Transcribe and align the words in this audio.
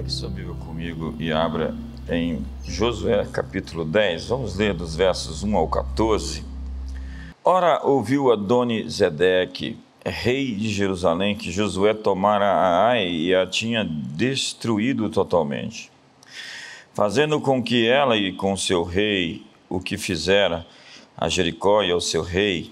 Pegue 0.00 0.12
sua 0.12 0.30
Bíblia 0.30 0.54
comigo 0.54 1.14
e 1.18 1.30
abra 1.30 1.74
em 2.08 2.42
Josué 2.64 3.22
capítulo 3.30 3.84
10. 3.84 4.28
Vamos 4.28 4.56
ler 4.56 4.72
dos 4.72 4.96
versos 4.96 5.42
1 5.42 5.54
ao 5.54 5.68
14. 5.68 6.42
Ora, 7.44 7.82
ouviu 7.84 8.32
Adoni 8.32 8.88
Zedeque, 8.88 9.76
rei 10.02 10.54
de 10.54 10.70
Jerusalém, 10.70 11.36
que 11.36 11.52
Josué 11.52 11.92
tomara 11.92 12.46
a 12.46 12.86
Ai 12.86 13.10
e 13.10 13.34
a 13.34 13.46
tinha 13.46 13.84
destruído 13.84 15.10
totalmente, 15.10 15.92
fazendo 16.94 17.38
com 17.38 17.62
que 17.62 17.86
ela 17.86 18.16
e 18.16 18.32
com 18.32 18.56
seu 18.56 18.82
rei 18.84 19.44
o 19.68 19.80
que 19.80 19.98
fizera 19.98 20.66
a 21.14 21.28
Jericó 21.28 21.82
e 21.82 21.90
ao 21.90 22.00
seu 22.00 22.22
rei, 22.22 22.70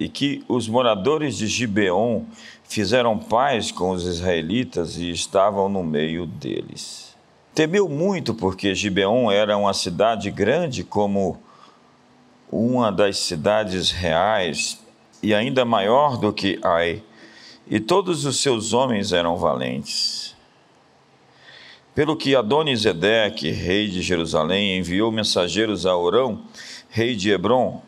e 0.00 0.08
que 0.08 0.44
os 0.48 0.66
moradores 0.66 1.38
de 1.38 1.46
Gibeon 1.46 2.24
fizeram 2.64 3.18
paz 3.18 3.70
com 3.70 3.90
os 3.90 4.04
israelitas 4.04 4.96
e 4.96 5.10
estavam 5.10 5.68
no 5.68 5.82
meio 5.82 6.26
deles. 6.26 7.14
Temeu 7.54 7.88
muito 7.88 8.34
porque 8.34 8.74
Gibeon 8.74 9.30
era 9.30 9.56
uma 9.56 9.72
cidade 9.72 10.30
grande 10.30 10.82
como 10.82 11.38
uma 12.50 12.90
das 12.90 13.18
cidades 13.18 13.90
reais 13.90 14.80
e 15.22 15.32
ainda 15.32 15.64
maior 15.64 16.18
do 16.18 16.32
que 16.32 16.58
Ai, 16.62 17.02
e 17.66 17.80
todos 17.80 18.24
os 18.24 18.40
seus 18.40 18.72
homens 18.72 19.12
eram 19.12 19.36
valentes. 19.36 20.34
Pelo 21.94 22.16
que 22.16 22.34
Adonisedeque, 22.34 23.50
rei 23.50 23.88
de 23.88 24.02
Jerusalém, 24.02 24.78
enviou 24.78 25.12
mensageiros 25.12 25.86
a 25.86 25.96
Orão, 25.96 26.42
rei 26.90 27.14
de 27.14 27.30
Hebron, 27.30 27.80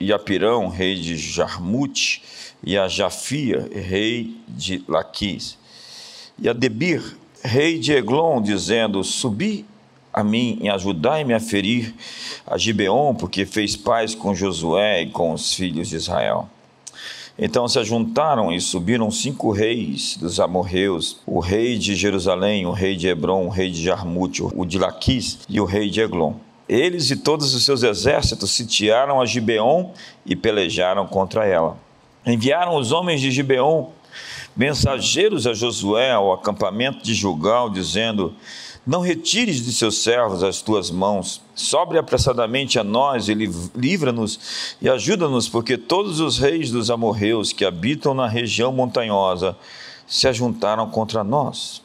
e 0.00 0.12
a 0.12 0.18
Pirão, 0.18 0.68
rei 0.68 0.96
de 0.96 1.16
Jarmute, 1.16 2.24
e 2.62 2.78
a 2.78 2.88
Jafia, 2.88 3.68
rei 3.72 4.36
de 4.48 4.84
Laquis, 4.88 5.58
e 6.38 6.48
a 6.48 6.52
Debir, 6.52 7.16
rei 7.42 7.78
de 7.78 7.92
Eglon, 7.92 8.40
dizendo: 8.40 9.02
Subi 9.02 9.66
a 10.12 10.22
mim 10.22 10.58
e 10.60 10.68
ajudai-me 10.68 11.34
a 11.34 11.40
ferir 11.40 11.94
a 12.46 12.58
Gibeon, 12.58 13.14
porque 13.14 13.46
fez 13.46 13.76
paz 13.76 14.14
com 14.14 14.34
Josué 14.34 15.02
e 15.02 15.10
com 15.10 15.32
os 15.32 15.54
filhos 15.54 15.88
de 15.88 15.96
Israel. 15.96 16.48
Então 17.38 17.66
se 17.66 17.78
ajuntaram 17.78 18.52
e 18.52 18.60
subiram 18.60 19.10
cinco 19.10 19.50
reis 19.50 20.16
dos 20.18 20.38
amorreus, 20.38 21.18
o 21.26 21.40
rei 21.40 21.78
de 21.78 21.94
Jerusalém, 21.94 22.66
o 22.66 22.72
rei 22.72 22.94
de 22.94 23.08
Hebron, 23.08 23.46
o 23.46 23.48
rei 23.48 23.70
de 23.70 23.82
Jarmute, 23.82 24.42
o 24.42 24.64
de 24.66 24.78
Laquis 24.78 25.38
e 25.48 25.58
o 25.58 25.64
rei 25.64 25.88
de 25.88 26.02
Eglon. 26.02 26.34
Eles 26.68 27.10
e 27.10 27.16
todos 27.16 27.54
os 27.54 27.64
seus 27.64 27.82
exércitos 27.82 28.50
sitiaram 28.50 29.20
a 29.20 29.26
Gibeon 29.26 29.90
e 30.24 30.36
pelejaram 30.36 31.06
contra 31.06 31.46
ela. 31.46 31.76
Enviaram 32.24 32.76
os 32.76 32.92
homens 32.92 33.20
de 33.20 33.30
Gibeon 33.30 33.88
mensageiros 34.56 35.46
a 35.46 35.54
Josué 35.54 36.12
ao 36.12 36.32
acampamento 36.32 37.02
de 37.02 37.14
Jugal, 37.14 37.68
dizendo: 37.70 38.34
Não 38.86 39.00
retires 39.00 39.64
de 39.64 39.72
seus 39.72 40.02
servos 40.02 40.42
as 40.42 40.60
tuas 40.60 40.90
mãos, 40.90 41.40
sobre 41.54 41.98
apressadamente 41.98 42.78
a 42.78 42.84
nós 42.84 43.28
e 43.28 43.34
livra-nos 43.74 44.76
e 44.80 44.88
ajuda-nos, 44.88 45.48
porque 45.48 45.76
todos 45.76 46.20
os 46.20 46.38
reis 46.38 46.70
dos 46.70 46.90
amorreus 46.90 47.52
que 47.52 47.64
habitam 47.64 48.14
na 48.14 48.28
região 48.28 48.72
montanhosa 48.72 49.56
se 50.06 50.28
ajuntaram 50.28 50.88
contra 50.90 51.24
nós. 51.24 51.82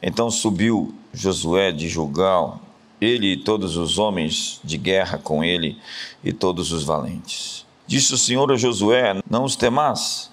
Então 0.00 0.30
subiu 0.30 0.94
Josué 1.12 1.72
de 1.72 1.88
Jugal, 1.88 2.60
ele 3.00 3.32
e 3.32 3.36
todos 3.36 3.76
os 3.76 3.98
homens 3.98 4.60
de 4.62 4.78
guerra 4.78 5.18
com 5.18 5.42
ele 5.42 5.76
e 6.22 6.32
todos 6.32 6.70
os 6.72 6.84
valentes. 6.84 7.67
Disse 7.88 8.12
o 8.12 8.18
Senhor 8.18 8.52
a 8.52 8.56
Josué: 8.56 9.18
Não 9.30 9.44
os 9.44 9.56
temas, 9.56 10.30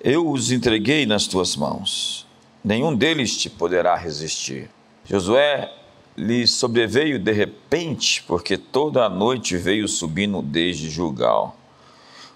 eu 0.00 0.30
os 0.30 0.52
entreguei 0.52 1.06
nas 1.06 1.26
tuas 1.26 1.56
mãos, 1.56 2.24
nenhum 2.62 2.94
deles 2.94 3.36
te 3.36 3.50
poderá 3.50 3.96
resistir. 3.96 4.70
Josué 5.04 5.72
lhe 6.16 6.46
sobreveio 6.46 7.18
de 7.18 7.32
repente, 7.32 8.22
porque 8.22 8.56
toda 8.56 9.04
a 9.04 9.08
noite 9.08 9.56
veio 9.56 9.88
subindo 9.88 10.40
desde 10.40 10.88
Julgal. 10.88 11.56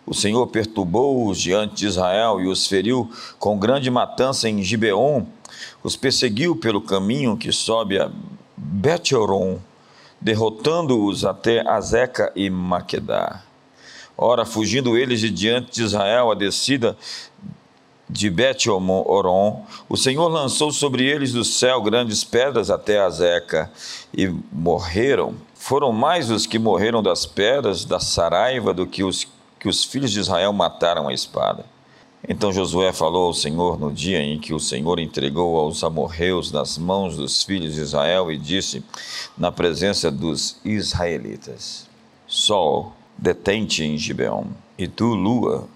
O 0.04 0.12
Senhor 0.12 0.44
perturbou-os 0.48 1.40
diante 1.40 1.76
de 1.76 1.86
Israel 1.86 2.40
e 2.40 2.48
os 2.48 2.66
feriu 2.66 3.08
com 3.38 3.56
grande 3.56 3.92
matança 3.92 4.48
em 4.48 4.60
Gibeon, 4.60 5.24
os 5.84 5.94
perseguiu 5.94 6.56
pelo 6.56 6.80
caminho 6.80 7.36
que 7.36 7.52
sobe 7.52 7.96
a 7.96 8.10
Beteoron, 8.56 9.60
derrotando-os 10.20 11.24
até 11.24 11.64
Azeca 11.64 12.32
e 12.34 12.50
Maquedá. 12.50 13.51
Ora, 14.16 14.44
fugindo 14.44 14.96
eles 14.96 15.20
de 15.20 15.30
diante 15.30 15.72
de 15.72 15.82
Israel 15.82 16.30
a 16.30 16.34
descida 16.34 16.96
de 18.08 18.28
Bet-Oron, 18.28 19.64
o 19.88 19.96
Senhor 19.96 20.28
lançou 20.28 20.70
sobre 20.70 21.04
eles 21.04 21.32
do 21.32 21.44
céu 21.44 21.80
grandes 21.80 22.22
pedras 22.22 22.70
até 22.70 23.00
Azeca, 23.00 23.70
e 24.12 24.28
morreram. 24.52 25.34
Foram 25.54 25.92
mais 25.92 26.30
os 26.30 26.46
que 26.46 26.58
morreram 26.58 27.02
das 27.02 27.24
pedras 27.24 27.84
da 27.84 27.98
Saraiva 27.98 28.74
do 28.74 28.86
que 28.86 29.02
os 29.02 29.26
que 29.62 29.68
os 29.68 29.84
filhos 29.84 30.10
de 30.10 30.18
Israel 30.18 30.52
mataram 30.52 31.06
a 31.06 31.14
espada. 31.14 31.64
Então 32.28 32.52
Josué 32.52 32.92
falou 32.92 33.26
ao 33.26 33.34
Senhor 33.34 33.78
no 33.78 33.92
dia 33.92 34.20
em 34.20 34.40
que 34.40 34.52
o 34.52 34.58
Senhor 34.58 34.98
entregou 34.98 35.56
aos 35.56 35.84
amorreus 35.84 36.50
nas 36.50 36.76
mãos 36.76 37.16
dos 37.16 37.44
filhos 37.44 37.74
de 37.74 37.80
Israel 37.80 38.32
e 38.32 38.36
disse, 38.36 38.82
na 39.38 39.52
presença 39.52 40.10
dos 40.10 40.56
israelitas: 40.64 41.88
Sol, 42.26 42.92
detente 43.16 43.82
em 43.82 43.96
Gibeon, 43.96 44.46
e 44.78 44.88
tu, 44.88 45.14
lua, 45.14 45.68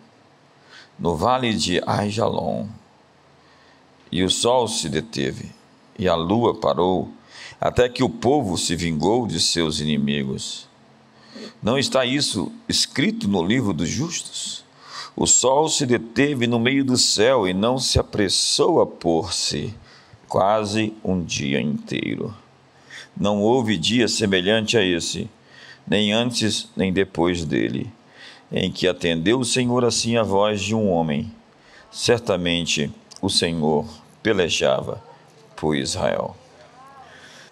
no 0.99 1.17
vale 1.17 1.53
de 1.55 1.81
Aijalon. 1.87 2.67
E 4.11 4.23
o 4.23 4.31
sol 4.31 4.69
se 4.69 4.89
deteve, 4.89 5.51
e 5.99 6.09
a 6.09 6.15
lua 6.15 6.55
parou, 6.55 7.11
até 7.61 7.89
que 7.89 8.03
o 8.03 8.09
povo 8.09 8.57
se 8.57 8.75
vingou 8.75 9.27
de 9.27 9.41
seus 9.41 9.81
inimigos. 9.81 10.69
Não 11.63 11.79
está 11.79 12.05
isso 12.05 12.53
escrito 12.69 13.29
no 13.29 13.45
livro 13.45 13.73
dos 13.73 13.89
justos? 13.89 14.65
O 15.15 15.27
sol 15.27 15.69
se 15.69 15.87
deteve 15.87 16.47
no 16.47 16.59
meio 16.59 16.85
do 16.85 16.97
céu 16.97 17.49
e 17.49 17.55
não 17.55 17.79
se 17.79 17.99
apressou 17.99 18.81
a 18.81 18.87
pôr-se, 18.87 19.75
quase 20.29 20.93
um 21.03 21.23
dia 21.23 21.61
inteiro. 21.61 22.35
Não 23.17 23.41
houve 23.41 23.79
dia 23.79 24.09
semelhante 24.09 24.77
a 24.77 24.83
esse, 24.85 25.31
nem 25.87 26.13
antes 26.13 26.69
nem 26.77 26.93
depois 26.93 27.45
dele 27.45 27.93
em 28.51 28.71
que 28.71 28.87
atendeu 28.87 29.41
o 29.41 29.45
Senhor 29.45 29.85
assim 29.85 30.17
a 30.17 30.23
voz 30.23 30.61
de 30.61 30.75
um 30.75 30.91
homem. 30.91 31.33
Certamente 31.91 32.93
o 33.21 33.29
Senhor 33.29 33.87
pelejava 34.23 35.03
por 35.57 35.75
Israel. 35.77 36.37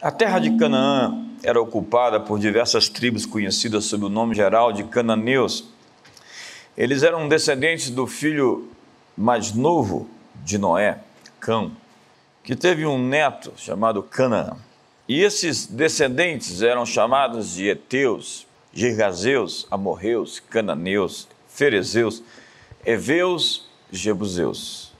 A 0.00 0.10
terra 0.10 0.38
de 0.38 0.56
Canaã 0.56 1.24
era 1.42 1.60
ocupada 1.60 2.20
por 2.20 2.38
diversas 2.38 2.88
tribos 2.88 3.26
conhecidas 3.26 3.84
sob 3.86 4.04
o 4.04 4.08
nome 4.08 4.34
geral 4.34 4.72
de 4.72 4.84
cananeus. 4.84 5.64
Eles 6.76 7.02
eram 7.02 7.28
descendentes 7.28 7.90
do 7.90 8.06
filho 8.06 8.68
mais 9.16 9.52
novo 9.52 10.08
de 10.42 10.58
Noé, 10.58 10.98
Cão, 11.38 11.72
que 12.42 12.56
teve 12.56 12.84
um 12.84 12.98
neto 12.98 13.52
chamado 13.56 14.02
Canaã. 14.02 14.56
E 15.06 15.20
esses 15.20 15.66
descendentes 15.66 16.62
eram 16.62 16.86
chamados 16.86 17.54
de 17.54 17.68
Eteus, 17.68 18.46
Girgazeus, 18.72 19.66
Amorreus, 19.70 20.40
Cananeus, 20.40 21.28
Ferezeus, 21.46 22.22
Eveus, 22.84 23.68
Jebuseus. 23.92 24.92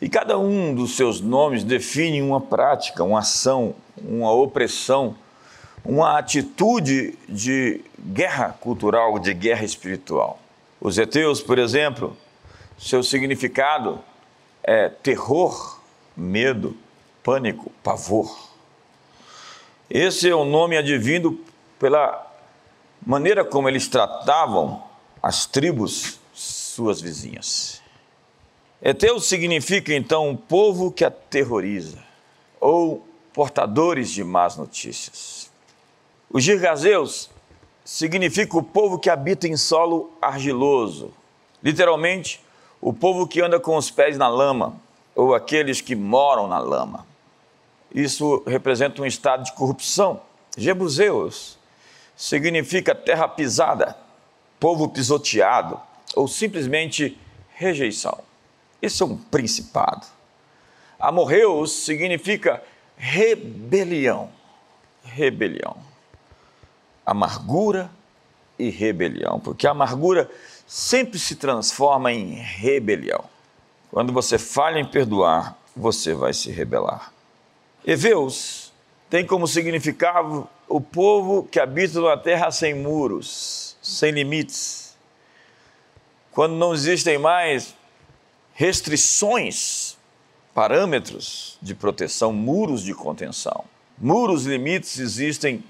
E 0.00 0.08
cada 0.08 0.36
um 0.36 0.74
dos 0.74 0.96
seus 0.96 1.20
nomes 1.20 1.62
define 1.62 2.20
uma 2.20 2.40
prática, 2.40 3.04
uma 3.04 3.20
ação, 3.20 3.76
uma 3.96 4.32
opressão, 4.32 5.14
uma 5.84 6.18
atitude 6.18 7.16
de 7.28 7.80
guerra 8.00 8.56
cultural, 8.60 9.20
de 9.20 9.32
guerra 9.32 9.64
espiritual. 9.64 10.40
Os 10.80 10.98
Eteus, 10.98 11.40
por 11.40 11.60
exemplo, 11.60 12.16
seu 12.76 13.04
significado 13.04 14.00
é 14.64 14.88
terror, 14.88 15.80
medo, 16.16 16.76
pânico, 17.22 17.70
pavor. 17.84 18.51
Esse 19.94 20.30
é 20.30 20.34
o 20.34 20.46
nome 20.46 20.74
advindo 20.78 21.38
pela 21.78 22.26
maneira 23.06 23.44
como 23.44 23.68
eles 23.68 23.86
tratavam 23.88 24.82
as 25.22 25.44
tribos 25.44 26.18
suas 26.32 26.98
vizinhas. 26.98 27.82
Eteu 28.80 29.20
significa 29.20 29.92
então 29.92 30.30
um 30.30 30.34
povo 30.34 30.90
que 30.90 31.04
aterroriza 31.04 31.98
ou 32.58 33.06
portadores 33.34 34.10
de 34.10 34.24
más 34.24 34.56
notícias. 34.56 35.50
Os 36.30 36.42
girgazeus 36.42 37.28
significa 37.84 38.56
o 38.56 38.62
povo 38.62 38.98
que 38.98 39.10
habita 39.10 39.46
em 39.46 39.58
solo 39.58 40.10
argiloso, 40.22 41.12
literalmente, 41.62 42.40
o 42.80 42.94
povo 42.94 43.28
que 43.28 43.42
anda 43.42 43.60
com 43.60 43.76
os 43.76 43.90
pés 43.90 44.16
na 44.16 44.30
lama 44.30 44.74
ou 45.14 45.34
aqueles 45.34 45.82
que 45.82 45.94
moram 45.94 46.48
na 46.48 46.60
lama. 46.60 47.11
Isso 47.94 48.42
representa 48.46 49.02
um 49.02 49.06
estado 49.06 49.44
de 49.44 49.52
corrupção. 49.52 50.20
Jebuseus 50.56 51.58
significa 52.16 52.94
terra 52.94 53.28
pisada, 53.28 53.96
povo 54.58 54.88
pisoteado 54.88 55.80
ou 56.14 56.28
simplesmente 56.28 57.18
rejeição. 57.54 58.18
Esse 58.80 59.02
é 59.02 59.06
um 59.06 59.16
principado. 59.16 60.06
Amorreus 60.98 61.72
significa 61.72 62.62
rebelião. 62.96 64.30
Rebelião. 65.04 65.76
Amargura 67.04 67.90
e 68.58 68.70
rebelião, 68.70 69.40
porque 69.40 69.66
a 69.66 69.72
amargura 69.72 70.30
sempre 70.66 71.18
se 71.18 71.36
transforma 71.36 72.12
em 72.12 72.34
rebelião. 72.34 73.24
Quando 73.90 74.12
você 74.12 74.38
falha 74.38 74.78
em 74.78 74.84
perdoar, 74.84 75.58
você 75.76 76.14
vai 76.14 76.32
se 76.32 76.50
rebelar. 76.50 77.11
Eveus 77.84 78.72
tem 79.10 79.26
como 79.26 79.46
significado 79.46 80.48
o 80.68 80.80
povo 80.80 81.42
que 81.44 81.58
habita 81.58 82.00
numa 82.00 82.16
terra 82.16 82.50
sem 82.50 82.74
muros, 82.74 83.76
sem 83.82 84.12
limites. 84.12 84.96
Quando 86.30 86.54
não 86.54 86.72
existem 86.72 87.18
mais 87.18 87.74
restrições, 88.54 89.96
parâmetros 90.54 91.58
de 91.60 91.74
proteção, 91.74 92.32
muros 92.32 92.82
de 92.82 92.94
contenção. 92.94 93.64
Muros, 93.98 94.46
limites 94.46 94.98
existem 94.98 95.62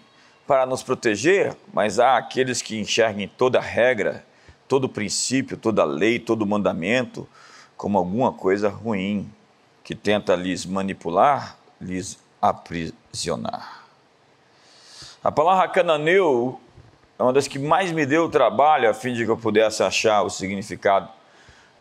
para 0.46 0.66
nos 0.66 0.82
proteger, 0.82 1.56
mas 1.72 1.98
há 1.98 2.16
aqueles 2.16 2.60
que 2.60 2.78
enxerguem 2.78 3.26
toda 3.26 3.60
regra, 3.60 4.24
todo 4.68 4.88
princípio, 4.88 5.56
toda 5.56 5.84
lei, 5.84 6.18
todo 6.18 6.46
mandamento 6.46 7.26
como 7.76 7.98
alguma 7.98 8.32
coisa 8.32 8.68
ruim 8.68 9.28
que 9.82 9.94
tenta 9.94 10.36
lhes 10.36 10.64
manipular, 10.64 11.58
lhes 11.82 12.18
aprisionar. 12.40 13.82
A 15.22 15.30
palavra 15.30 15.68
cananeu 15.68 16.58
é 17.18 17.22
uma 17.22 17.32
das 17.32 17.46
que 17.46 17.58
mais 17.58 17.92
me 17.92 18.04
deu 18.04 18.28
trabalho 18.28 18.88
a 18.88 18.94
fim 18.94 19.12
de 19.12 19.24
que 19.24 19.30
eu 19.30 19.36
pudesse 19.36 19.82
achar 19.82 20.22
o 20.22 20.30
significado. 20.30 21.08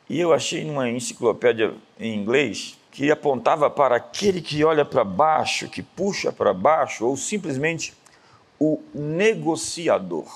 E 0.10 0.20
eu 0.20 0.34
achei 0.34 0.64
numa 0.66 0.90
enciclopédia 0.90 1.74
em 2.00 2.14
inglês 2.14 2.78
que 2.92 3.10
apontava 3.10 3.70
para 3.70 3.96
aquele 3.96 4.42
que 4.42 4.64
olha 4.64 4.84
para 4.84 5.04
baixo, 5.04 5.70
que 5.70 5.82
puxa 5.82 6.32
para 6.32 6.54
baixo, 6.54 7.06
ou 7.06 7.16
simplesmente 7.16 7.94
o 8.60 8.80
negociador. 8.94 10.28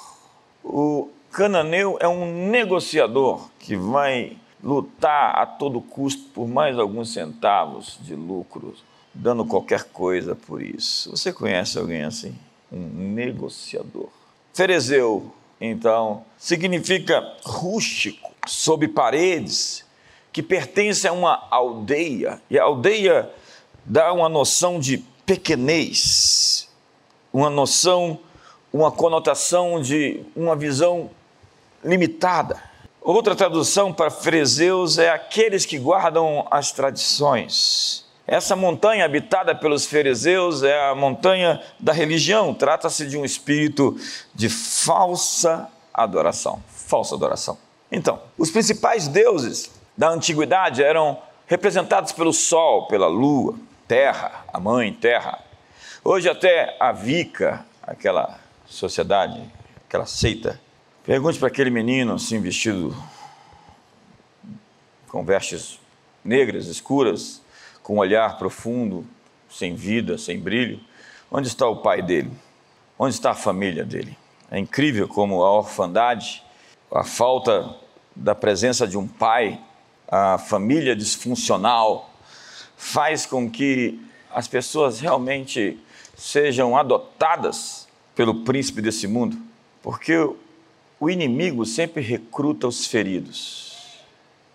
O 0.64 1.10
cananeu 1.32 1.98
é 2.00 2.08
um 2.08 2.50
negociador 2.50 3.50
que 3.60 3.76
vai 3.76 4.38
lutar 4.64 5.38
a 5.38 5.46
todo 5.46 5.82
custo 5.82 6.24
por 6.34 6.48
mais 6.48 6.80
alguns 6.80 7.14
centavos 7.14 8.00
de 8.02 8.16
lucro, 8.16 8.74
dando 9.16 9.46
qualquer 9.46 9.86
coisa 9.86 10.36
por 10.36 10.62
isso. 10.62 11.10
Você 11.12 11.32
conhece 11.32 11.80
alguém 11.80 12.04
assim? 12.04 12.36
Um 12.72 13.14
negociador. 13.14 14.10
Ferezeu, 14.54 15.34
então, 15.60 16.26
significa 16.38 17.36
rústico, 17.44 18.32
sob 18.46 18.88
paredes, 18.90 19.86
que 20.32 20.44
pertence 20.44 21.08
a 21.08 21.14
uma 21.14 21.48
aldeia, 21.50 22.42
e 22.50 22.60
a 22.60 22.64
aldeia 22.64 23.32
dá 23.86 24.12
uma 24.12 24.28
noção 24.28 24.80
de 24.80 24.98
pequenez, 25.26 26.70
uma 27.32 27.50
noção, 27.50 28.20
uma 28.72 28.92
conotação 28.92 29.82
de 29.82 30.22
uma 30.36 30.56
visão 30.56 31.10
limitada. 31.84 32.62
Outra 33.02 33.36
tradução 33.36 33.94
para 33.94 34.10
Freseus 34.10 34.98
é 34.98 35.10
aqueles 35.10 35.66
que 35.66 35.78
guardam 35.78 36.46
as 36.52 36.72
tradições. 36.72 38.05
Essa 38.28 38.56
montanha 38.56 39.06
habitada 39.06 39.54
pelos 39.54 39.86
fariseus 39.86 40.64
é 40.64 40.90
a 40.90 40.96
montanha 40.96 41.62
da 41.80 41.94
religião. 41.94 42.54
Trata-se 42.54 43.06
de 43.06 43.18
um 43.18 43.24
espírito 43.24 43.96
de 44.34 44.50
falsa 44.50 45.70
adoração. 45.94 46.62
Falsa 46.68 47.14
adoração. 47.14 47.58
Então, 47.92 48.20
os 48.38 48.50
principais 48.50 49.08
deuses 49.08 49.72
da 49.96 50.10
antiguidade 50.10 50.84
eram 50.84 51.22
representados 51.46 52.12
pelo 52.12 52.34
sol, 52.34 52.88
pela 52.88 53.08
lua, 53.08 53.56
terra, 53.88 54.44
a 54.52 54.60
mãe 54.60 54.92
terra. 54.92 55.40
Hoje 56.04 56.28
até 56.28 56.76
a 56.80 56.92
Vica, 56.92 57.64
aquela 57.84 58.40
sociedade, 58.66 59.42
aquela 59.88 60.08
seita, 60.08 60.60
pergunte 61.04 61.38
para 61.38 61.48
aquele 61.48 61.70
menino 61.70 62.16
assim 62.16 62.42
vestido 62.42 62.96
com 65.08 65.24
vestes 65.24 65.80
negras, 66.24 66.66
escuras, 66.66 67.42
com 67.86 67.98
um 67.98 68.00
olhar 68.00 68.40
profundo, 68.40 69.06
sem 69.48 69.76
vida, 69.76 70.18
sem 70.18 70.40
brilho. 70.40 70.80
Onde 71.30 71.48
está 71.48 71.68
o 71.68 71.84
pai 71.84 72.02
dele? 72.02 72.32
Onde 72.98 73.14
está 73.14 73.30
a 73.30 73.36
família 73.36 73.86
dele? 73.86 74.18
É 74.50 74.58
incrível 74.58 75.08
como 75.08 75.44
a 75.44 75.52
orfandade, 75.52 76.42
a 76.92 77.04
falta 77.04 77.76
da 78.16 78.34
presença 78.34 78.88
de 78.88 78.98
um 78.98 79.08
pai, 79.08 79.62
a 80.08 80.40
família 80.40 80.96
disfuncional, 80.96 82.10
faz 82.76 83.28
com 83.28 83.48
que 83.48 84.02
as 84.34 84.48
pessoas 84.48 85.00
realmente 85.00 85.80
sejam 86.18 86.76
adotadas 86.76 87.88
pelo 88.16 88.44
príncipe 88.44 88.82
desse 88.82 89.06
mundo, 89.06 89.38
porque 89.84 90.28
o 91.00 91.08
inimigo 91.08 91.64
sempre 91.68 92.02
recruta 92.02 92.68
os 92.68 92.88
feridos. 92.88 93.78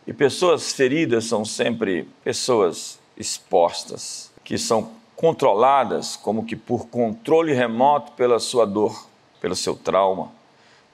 E 0.04 0.12
pessoas 0.12 0.72
feridas 0.72 1.26
são 1.26 1.44
sempre 1.44 2.08
pessoas 2.24 2.98
expostas, 3.20 4.32
que 4.42 4.56
são 4.56 4.92
controladas 5.14 6.16
como 6.16 6.46
que 6.46 6.56
por 6.56 6.86
controle 6.88 7.52
remoto 7.52 8.12
pela 8.12 8.40
sua 8.40 8.66
dor, 8.66 9.06
pelo 9.40 9.54
seu 9.54 9.76
trauma, 9.76 10.32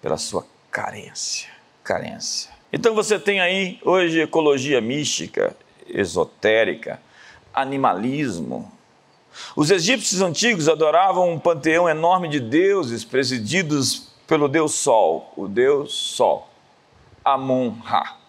pela 0.03 0.19
sua 0.19 0.45
carência. 0.71 1.49
Carência. 1.85 2.51
Então 2.73 2.95
você 2.95 3.19
tem 3.19 3.41
aí 3.41 3.79
hoje 3.85 4.21
ecologia 4.21 4.81
mística, 4.81 5.57
esotérica, 5.89 7.01
animalismo. 7.55 8.71
Os 9.55 9.71
egípcios 9.71 10.21
antigos 10.21 10.69
adoravam 10.69 11.31
um 11.31 11.39
panteão 11.39 11.89
enorme 11.89 12.29
de 12.29 12.41
deuses 12.41 13.05
presididos 13.05 14.09
pelo 14.27 14.49
deus 14.49 14.75
Sol, 14.75 15.33
o 15.37 15.47
deus 15.47 15.95
Sol, 15.95 16.49
Amon-Ra. 17.25 18.26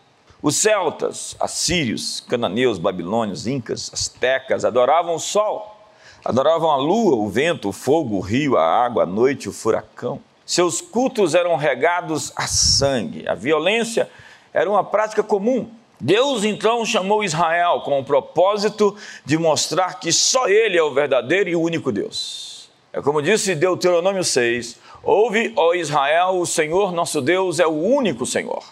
Os 0.47 0.55
celtas, 0.55 1.35
assírios, 1.41 2.21
cananeus, 2.21 2.77
babilônios, 2.77 3.47
incas, 3.47 3.91
astecas 3.94 4.63
adoravam 4.63 5.15
o 5.15 5.19
sol, 5.19 5.77
adoravam 6.23 6.71
a 6.71 6.77
lua, 6.77 7.17
o 7.17 7.27
vento, 7.27 7.67
o 7.67 7.73
fogo, 7.73 8.15
o 8.15 8.21
rio, 8.21 8.55
a 8.55 8.63
água, 8.63 9.03
a 9.03 9.05
noite, 9.05 9.49
o 9.49 9.51
furacão. 9.51 10.21
Seus 10.45 10.79
cultos 10.79 11.35
eram 11.35 11.57
regados 11.57 12.31
a 12.33 12.47
sangue. 12.47 13.27
A 13.27 13.35
violência 13.35 14.09
era 14.53 14.69
uma 14.69 14.85
prática 14.85 15.21
comum. 15.21 15.69
Deus 15.99 16.45
então 16.45 16.85
chamou 16.85 17.25
Israel 17.25 17.81
com 17.81 18.00
o 18.00 18.05
propósito 18.05 18.95
de 19.25 19.38
mostrar 19.38 20.00
que 20.00 20.13
só 20.13 20.47
Ele 20.47 20.77
é 20.77 20.81
o 20.81 20.93
verdadeiro 20.93 21.50
e 21.50 21.57
o 21.57 21.61
único 21.61 21.91
Deus. 21.91 22.69
É 22.93 23.01
como 23.01 23.21
disse 23.21 23.53
Deuteronômio 23.53 24.24
6: 24.24 24.79
Ouve, 25.03 25.51
ó 25.57 25.74
Israel, 25.74 26.39
o 26.39 26.45
Senhor 26.45 26.93
nosso 26.93 27.22
Deus 27.22 27.60
é 27.60 27.67
o 27.67 27.72
único 27.74 28.25
Senhor 28.25 28.63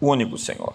único 0.00 0.36
Senhor. 0.38 0.74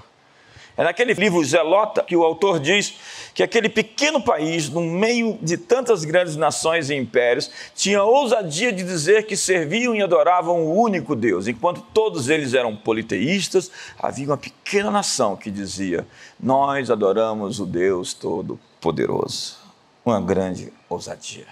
É 0.78 0.84
naquele 0.84 1.14
livro 1.14 1.44
Zelota 1.44 2.02
que 2.02 2.16
o 2.16 2.24
autor 2.24 2.60
diz 2.60 2.94
que 3.34 3.44
aquele 3.44 3.68
pequeno 3.68 4.22
país, 4.22 4.70
no 4.70 4.82
meio 4.82 5.38
de 5.42 5.58
tantas 5.58 6.06
grandes 6.06 6.36
nações 6.36 6.90
e 6.90 6.96
impérios, 6.96 7.52
tinha 7.76 8.04
ousadia 8.04 8.72
de 8.72 8.84
dizer 8.84 9.26
que 9.26 9.36
serviam 9.36 9.94
e 9.94 10.02
adoravam 10.02 10.62
o 10.62 10.82
único 10.82 11.16
Deus. 11.16 11.48
Enquanto 11.48 11.82
todos 11.94 12.30
eles 12.30 12.54
eram 12.54 12.76
politeístas, 12.76 13.70
havia 14.00 14.28
uma 14.28 14.38
pequena 14.38 14.90
nação 14.90 15.36
que 15.36 15.52
dizia: 15.52 16.08
Nós 16.40 16.90
adoramos 16.90 17.60
o 17.60 17.66
Deus 17.66 18.14
Todo-Poderoso. 18.14 19.60
Uma 20.06 20.20
grande 20.20 20.74
ousadia. 20.90 21.46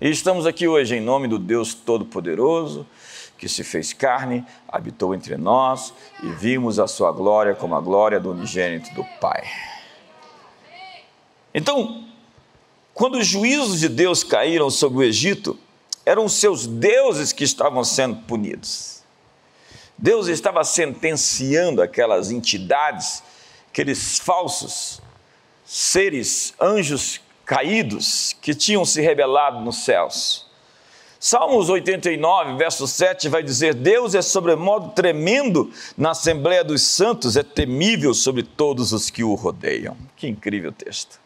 E 0.00 0.08
estamos 0.08 0.46
aqui 0.46 0.66
hoje 0.66 0.96
em 0.96 1.00
nome 1.00 1.28
do 1.28 1.38
Deus 1.38 1.74
Todo-Poderoso 1.74 2.86
que 3.40 3.48
se 3.48 3.64
fez 3.64 3.94
carne, 3.94 4.44
habitou 4.68 5.14
entre 5.14 5.38
nós 5.38 5.94
e 6.22 6.28
vimos 6.28 6.78
a 6.78 6.86
sua 6.86 7.10
glória 7.10 7.54
como 7.54 7.74
a 7.74 7.80
glória 7.80 8.20
do 8.20 8.32
unigênito 8.32 8.94
do 8.94 9.02
Pai. 9.18 9.42
Então, 11.54 12.04
quando 12.92 13.16
os 13.16 13.26
juízos 13.26 13.80
de 13.80 13.88
Deus 13.88 14.22
caíram 14.22 14.68
sobre 14.68 14.98
o 14.98 15.02
Egito, 15.02 15.58
eram 16.04 16.28
seus 16.28 16.66
deuses 16.66 17.32
que 17.32 17.42
estavam 17.42 17.82
sendo 17.82 18.16
punidos. 18.26 19.02
Deus 19.96 20.28
estava 20.28 20.62
sentenciando 20.62 21.80
aquelas 21.80 22.30
entidades, 22.30 23.22
aqueles 23.70 24.18
falsos 24.18 25.00
seres, 25.64 26.52
anjos 26.60 27.22
caídos 27.46 28.36
que 28.42 28.54
tinham 28.54 28.84
se 28.84 29.00
rebelado 29.00 29.60
nos 29.60 29.78
céus. 29.78 30.49
Salmos 31.22 31.68
89, 31.68 32.56
verso 32.56 32.86
7 32.86 33.28
vai 33.28 33.42
dizer: 33.42 33.74
Deus 33.74 34.14
é 34.14 34.22
sobremodo 34.22 34.92
tremendo 34.92 35.70
na 35.94 36.12
Assembleia 36.12 36.64
dos 36.64 36.80
Santos, 36.80 37.36
é 37.36 37.42
temível 37.42 38.14
sobre 38.14 38.42
todos 38.42 38.94
os 38.94 39.10
que 39.10 39.22
o 39.22 39.34
rodeiam. 39.34 39.94
Que 40.16 40.26
incrível 40.26 40.72
texto. 40.72 41.20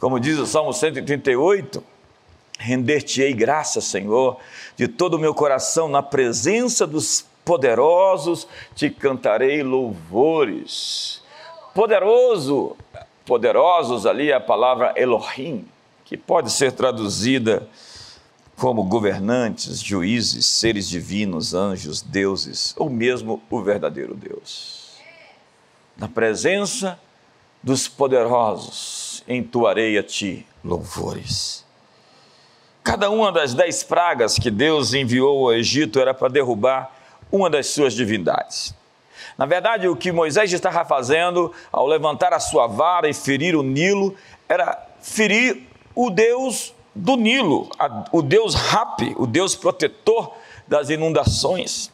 Como 0.00 0.18
diz 0.18 0.36
o 0.36 0.46
Salmo 0.46 0.72
138, 0.72 1.80
render-te-ei 2.58 3.32
graça, 3.32 3.80
Senhor, 3.80 4.36
de 4.76 4.88
todo 4.88 5.14
o 5.14 5.18
meu 5.18 5.32
coração, 5.32 5.88
na 5.88 6.02
presença 6.02 6.84
dos 6.84 7.24
poderosos 7.44 8.48
te 8.74 8.90
cantarei 8.90 9.62
louvores. 9.62 11.22
Poderoso, 11.72 12.76
poderosos 13.24 14.06
ali 14.06 14.32
é 14.32 14.34
a 14.34 14.40
palavra 14.40 14.92
Elohim, 14.96 15.64
que 16.04 16.16
pode 16.16 16.50
ser 16.50 16.72
traduzida 16.72 17.68
como 18.58 18.82
governantes, 18.82 19.80
juízes, 19.80 20.44
seres 20.44 20.88
divinos, 20.88 21.54
anjos, 21.54 22.02
deuses, 22.02 22.74
ou 22.76 22.90
mesmo 22.90 23.40
o 23.48 23.62
verdadeiro 23.62 24.14
Deus. 24.14 24.98
Na 25.96 26.08
presença 26.08 26.98
dos 27.62 27.86
poderosos, 27.86 29.22
entoarei 29.28 29.96
a 29.96 30.02
ti 30.02 30.44
louvores. 30.64 31.64
Cada 32.82 33.10
uma 33.10 33.30
das 33.30 33.54
dez 33.54 33.84
pragas 33.84 34.36
que 34.38 34.50
Deus 34.50 34.92
enviou 34.92 35.46
ao 35.46 35.54
Egito 35.54 36.00
era 36.00 36.12
para 36.12 36.28
derrubar 36.28 36.92
uma 37.30 37.48
das 37.48 37.68
suas 37.68 37.94
divindades. 37.94 38.74
Na 39.36 39.46
verdade, 39.46 39.86
o 39.86 39.94
que 39.94 40.10
Moisés 40.10 40.52
estava 40.52 40.84
fazendo 40.84 41.52
ao 41.70 41.86
levantar 41.86 42.32
a 42.32 42.40
sua 42.40 42.66
vara 42.66 43.08
e 43.08 43.14
ferir 43.14 43.54
o 43.54 43.62
Nilo 43.62 44.16
era 44.48 44.84
ferir 45.00 45.62
o 45.94 46.10
Deus 46.10 46.74
do 46.98 47.16
Nilo, 47.16 47.70
o 48.12 48.20
Deus 48.22 48.54
Rapi, 48.54 49.14
o 49.16 49.26
Deus 49.26 49.54
protetor 49.54 50.32
das 50.66 50.90
inundações. 50.90 51.90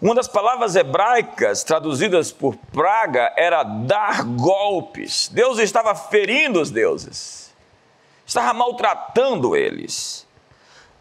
Uma 0.00 0.14
das 0.14 0.26
palavras 0.26 0.74
hebraicas 0.74 1.62
traduzidas 1.62 2.32
por 2.32 2.56
praga 2.56 3.32
era 3.36 3.62
dar 3.62 4.24
golpes. 4.24 5.30
Deus 5.32 5.58
estava 5.58 5.94
ferindo 5.94 6.60
os 6.60 6.70
deuses, 6.70 7.54
estava 8.26 8.52
maltratando 8.52 9.54
eles. 9.54 10.26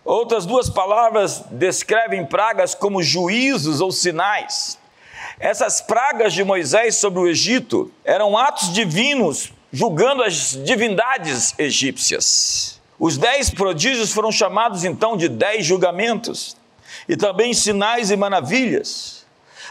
Outras 0.04 0.46
duas 0.46 0.70
palavras 0.70 1.44
descrevem 1.50 2.26
pragas 2.26 2.76
como 2.76 3.02
juízos 3.02 3.82
ou 3.82 3.92
sinais. 3.92 4.78
Essas 5.40 5.82
pragas 5.82 6.34
de 6.34 6.44
Moisés 6.44 6.98
sobre 6.98 7.20
o 7.20 7.28
Egito 7.28 7.92
eram 8.04 8.38
atos 8.38 8.72
divinos 8.72 9.52
julgando 9.72 10.24
as 10.24 10.52
divindades 10.64 11.58
egípcias. 11.58 12.75
Os 13.00 13.18
dez 13.18 13.50
prodígios 13.50 14.12
foram 14.12 14.32
chamados 14.32 14.84
então 14.84 15.18
de 15.18 15.28
dez 15.28 15.66
julgamentos, 15.66 16.56
e 17.08 17.18
também 17.18 17.54
sinais 17.54 18.10
e 18.10 18.16
maravilhas. 18.16 19.26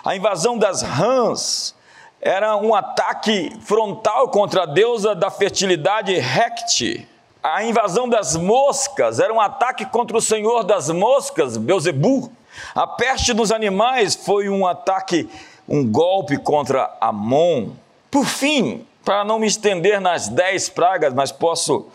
A 0.04 0.14
invasão 0.14 0.58
das 0.58 0.82
rãs 0.82 1.74
era 2.20 2.56
um 2.56 2.74
ataque 2.74 3.52
frontal 3.60 4.28
contra 4.28 4.62
a 4.62 4.66
deusa 4.66 5.14
da 5.14 5.30
fertilidade 5.30 6.14
Hecate. 6.14 7.08
A 7.42 7.64
invasão 7.64 8.08
das 8.08 8.36
moscas 8.36 9.20
era 9.20 9.32
um 9.32 9.40
ataque 9.40 9.84
contra 9.86 10.16
o 10.16 10.20
senhor 10.20 10.62
das 10.64 10.88
moscas, 10.88 11.56
Beuzebu. 11.56 12.32
A 12.74 12.86
peste 12.86 13.32
dos 13.32 13.50
animais 13.52 14.14
foi 14.14 14.48
um 14.48 14.66
ataque, 14.66 15.28
um 15.68 15.86
golpe 15.86 16.38
contra 16.38 16.90
Amon. 17.00 17.70
Por 18.10 18.24
fim, 18.24 18.86
para 19.04 19.24
não 19.24 19.38
me 19.38 19.46
estender 19.46 20.00
nas 20.00 20.28
dez 20.28 20.68
pragas, 20.68 21.12
mas 21.12 21.30
posso 21.30 21.88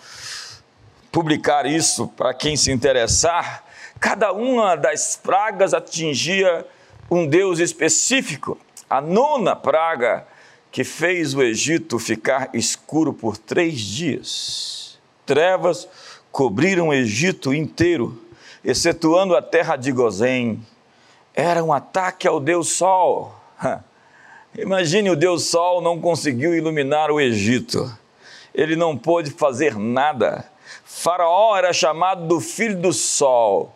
publicar 1.12 1.66
isso 1.66 2.08
para 2.08 2.34
quem 2.34 2.56
se 2.56 2.72
interessar, 2.72 3.64
cada 4.00 4.32
uma 4.32 4.76
das 4.76 5.16
pragas 5.16 5.74
atingia 5.74 6.66
um 7.10 7.28
deus 7.28 7.60
específico. 7.60 8.58
A 8.90 9.02
nona 9.02 9.56
praga 9.56 10.26
que 10.72 10.84
fez 10.84 11.34
o 11.34 11.42
Egito 11.42 11.98
ficar 11.98 12.50
escuro 12.54 13.14
por 13.14 13.38
três 13.38 13.80
dias. 13.80 15.00
Trevas 15.26 15.88
cobriram 16.32 16.90
o 16.90 16.94
Egito 16.94 17.54
inteiro, 17.54 18.22
excetuando 18.64 19.36
a 19.36 19.42
terra 19.42 19.76
de 19.76 19.92
Gozém. 19.92 20.66
Era 21.34 21.64
um 21.64 21.74
ataque 21.74 22.28
ao 22.28 22.40
Deus 22.40 22.72
Sol. 22.74 23.36
Imagine 24.58 25.10
o 25.10 25.16
Deus 25.16 25.46
Sol 25.46 25.82
não 25.82 26.00
conseguiu 26.00 26.56
iluminar 26.56 27.12
o 27.12 27.20
Egito. 27.20 27.92
Ele 28.54 28.76
não 28.76 28.98
pôde 28.98 29.32
fazer 29.32 29.76
nada. 29.78 30.46
Faraó 31.00 31.56
era 31.56 31.72
chamado 31.72 32.28
do 32.28 32.42
filho 32.42 32.78
do 32.78 32.92
sol, 32.92 33.74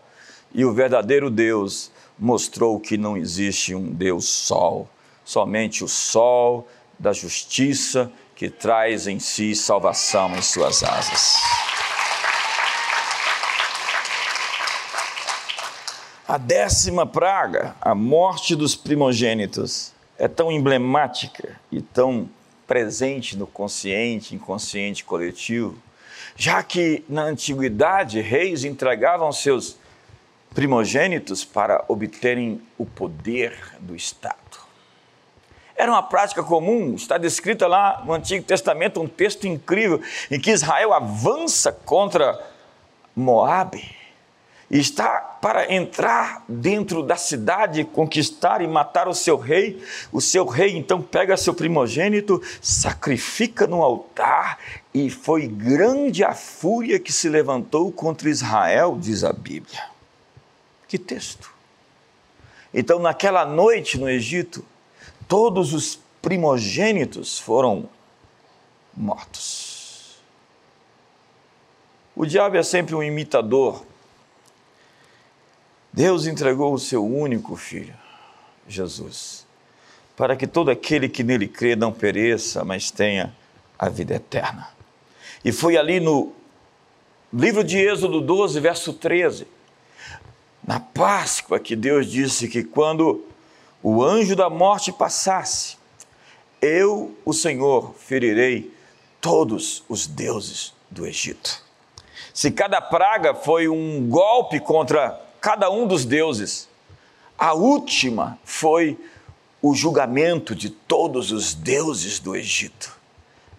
e 0.54 0.66
o 0.66 0.74
verdadeiro 0.74 1.30
Deus 1.30 1.90
mostrou 2.20 2.78
que 2.82 2.98
não 2.98 3.16
existe 3.16 3.74
um 3.74 3.94
Deus 3.94 4.26
sol, 4.28 4.90
somente 5.24 5.86
o 5.86 5.88
sol 5.88 6.68
da 7.00 7.14
justiça 7.14 8.12
que 8.36 8.50
traz 8.50 9.08
em 9.08 9.20
si 9.20 9.56
salvação 9.56 10.36
em 10.36 10.42
suas 10.42 10.84
asas. 10.84 11.38
A 16.28 16.38
décima 16.38 17.06
praga, 17.06 17.74
a 17.80 17.96
morte 17.96 18.54
dos 18.54 18.76
primogênitos, 18.76 19.94
é 20.20 20.28
tão 20.28 20.52
emblemática 20.52 21.58
e 21.72 21.82
tão 21.82 22.30
presente 22.68 23.38
no 23.38 23.48
consciente, 23.48 24.36
inconsciente 24.36 25.06
coletivo 25.06 25.82
já 26.36 26.62
que 26.64 27.04
na 27.08 27.24
antiguidade 27.24 28.22
reis 28.22 28.64
entregavam 28.64 29.32
seus 29.32 29.78
primogênitos 30.54 31.44
para 31.44 31.84
obterem 31.88 32.62
o 32.78 32.86
poder 32.86 33.58
do 33.80 33.96
Estado. 33.96 34.38
Era 35.76 35.92
uma 35.92 36.04
prática 36.04 36.44
comum, 36.44 36.96
está 36.96 37.18
descrita 37.18 37.66
lá 37.66 38.04
no 38.06 38.14
Antigo 38.14 38.46
Testamento 38.46 39.02
um 39.02 39.08
texto 39.08 39.48
incrível 39.48 40.02
em 40.30 40.40
que 40.40 40.52
Israel 40.52 40.94
avança 40.94 41.72
contra 41.72 42.40
Moabe 43.16 44.03
está 44.80 45.20
para 45.40 45.72
entrar 45.72 46.44
dentro 46.48 47.04
da 47.04 47.16
cidade, 47.16 47.84
conquistar 47.84 48.60
e 48.62 48.68
matar 48.68 49.08
o 49.08 49.14
seu 49.14 49.38
rei. 49.38 49.84
O 50.12 50.20
seu 50.20 50.46
rei 50.46 50.76
então 50.76 51.00
pega 51.00 51.38
seu 51.38 51.54
primogênito, 51.54 52.42
sacrifica 52.60 53.68
no 53.68 53.84
altar, 53.84 54.58
e 54.92 55.12
foi 55.12 55.48
grande 55.48 56.24
a 56.24 56.34
fúria 56.34 57.00
que 57.00 57.12
se 57.12 57.30
levantou 57.30 57.92
contra 57.92 58.30
Israel, 58.30 58.98
diz 59.00 59.24
a 59.24 59.32
Bíblia. 59.32 59.84
Que 60.88 60.98
texto! 60.98 61.52
Então, 62.74 62.98
naquela 62.98 63.46
noite 63.46 64.00
no 64.00 64.10
Egito, 64.10 64.66
todos 65.28 65.74
os 65.74 66.00
primogênitos 66.20 67.38
foram 67.38 67.88
mortos. 68.96 70.18
O 72.16 72.26
diabo 72.26 72.58
é 72.58 72.64
sempre 72.64 72.96
um 72.96 73.04
imitador 73.04 73.86
Deus 75.94 76.26
entregou 76.26 76.74
o 76.74 76.80
seu 76.80 77.06
único 77.06 77.56
filho, 77.56 77.94
Jesus, 78.68 79.46
para 80.18 80.36
que 80.36 80.48
todo 80.48 80.72
aquele 80.72 81.08
que 81.08 81.24
nele 81.24 81.48
crê 81.48 81.76
não 81.76 81.92
pereça, 81.92 82.66
mas 82.66 82.90
tenha 82.90 83.32
a 83.78 83.90
vida 83.90 84.16
eterna. 84.16 84.70
E 85.46 85.52
foi 85.52 85.78
ali 85.78 86.00
no 86.00 86.34
livro 87.32 87.64
de 87.64 87.78
Êxodo 87.78 88.22
12, 88.22 88.60
verso 88.60 88.92
13, 88.94 89.46
na 90.66 90.80
Páscoa, 90.80 91.60
que 91.60 91.76
Deus 91.76 92.10
disse 92.10 92.48
que 92.48 92.64
quando 92.64 93.24
o 93.84 94.04
anjo 94.04 94.36
da 94.36 94.50
morte 94.50 94.92
passasse, 94.92 95.78
eu, 96.60 97.16
o 97.24 97.34
Senhor, 97.34 97.94
ferirei 98.00 98.74
todos 99.22 99.84
os 99.88 100.08
deuses 100.08 100.74
do 100.90 101.06
Egito. 101.06 101.62
Se 102.34 102.50
cada 102.50 102.82
praga 102.82 103.36
foi 103.36 103.68
um 103.68 104.08
golpe 104.10 104.60
contra 104.60 105.22
cada 105.44 105.70
um 105.70 105.86
dos 105.86 106.06
deuses. 106.06 106.70
A 107.38 107.54
última 107.54 108.40
foi 108.46 108.98
o 109.62 109.76
julgamento 109.76 110.56
de 110.56 110.70
todos 110.70 111.34
os 111.34 111.54
deuses 111.54 112.18
do 112.18 112.34
Egito. 112.34 112.98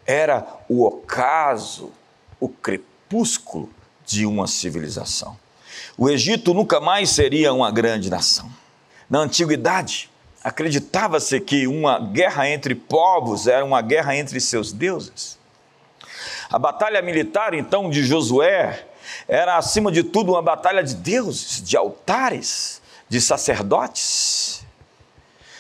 Era 0.07 0.47
o 0.67 0.83
ocaso, 0.83 1.93
o 2.41 2.49
crepúsculo 2.49 3.69
de 4.07 4.25
uma 4.25 4.47
civilização. 4.47 5.39
O 5.99 6.09
Egito 6.09 6.55
nunca 6.55 6.81
mais 6.81 7.11
seria 7.11 7.53
uma 7.53 7.71
grande 7.71 8.09
nação. 8.09 8.51
Na 9.09 9.19
antiguidade, 9.19 10.11
acreditava-se 10.43 11.39
que 11.39 11.67
uma 11.67 11.99
guerra 11.99 12.49
entre 12.49 12.75
povos 12.75 13.47
era 13.47 13.63
uma 13.63 13.83
guerra 13.83 14.17
entre 14.17 14.41
seus 14.41 14.73
deuses. 14.73 15.39
A 16.49 16.59
batalha 16.59 17.03
militar, 17.03 17.53
então, 17.53 17.91
de 17.91 18.03
Josué 18.03 18.87
era, 19.29 19.57
acima 19.57 19.91
de 19.91 20.03
tudo, 20.03 20.33
uma 20.33 20.43
batalha 20.43 20.83
de 20.83 20.95
deuses, 20.95 21.63
de 21.63 21.77
altares, 21.77 22.81
de 23.09 23.21
sacerdotes. 23.21 24.65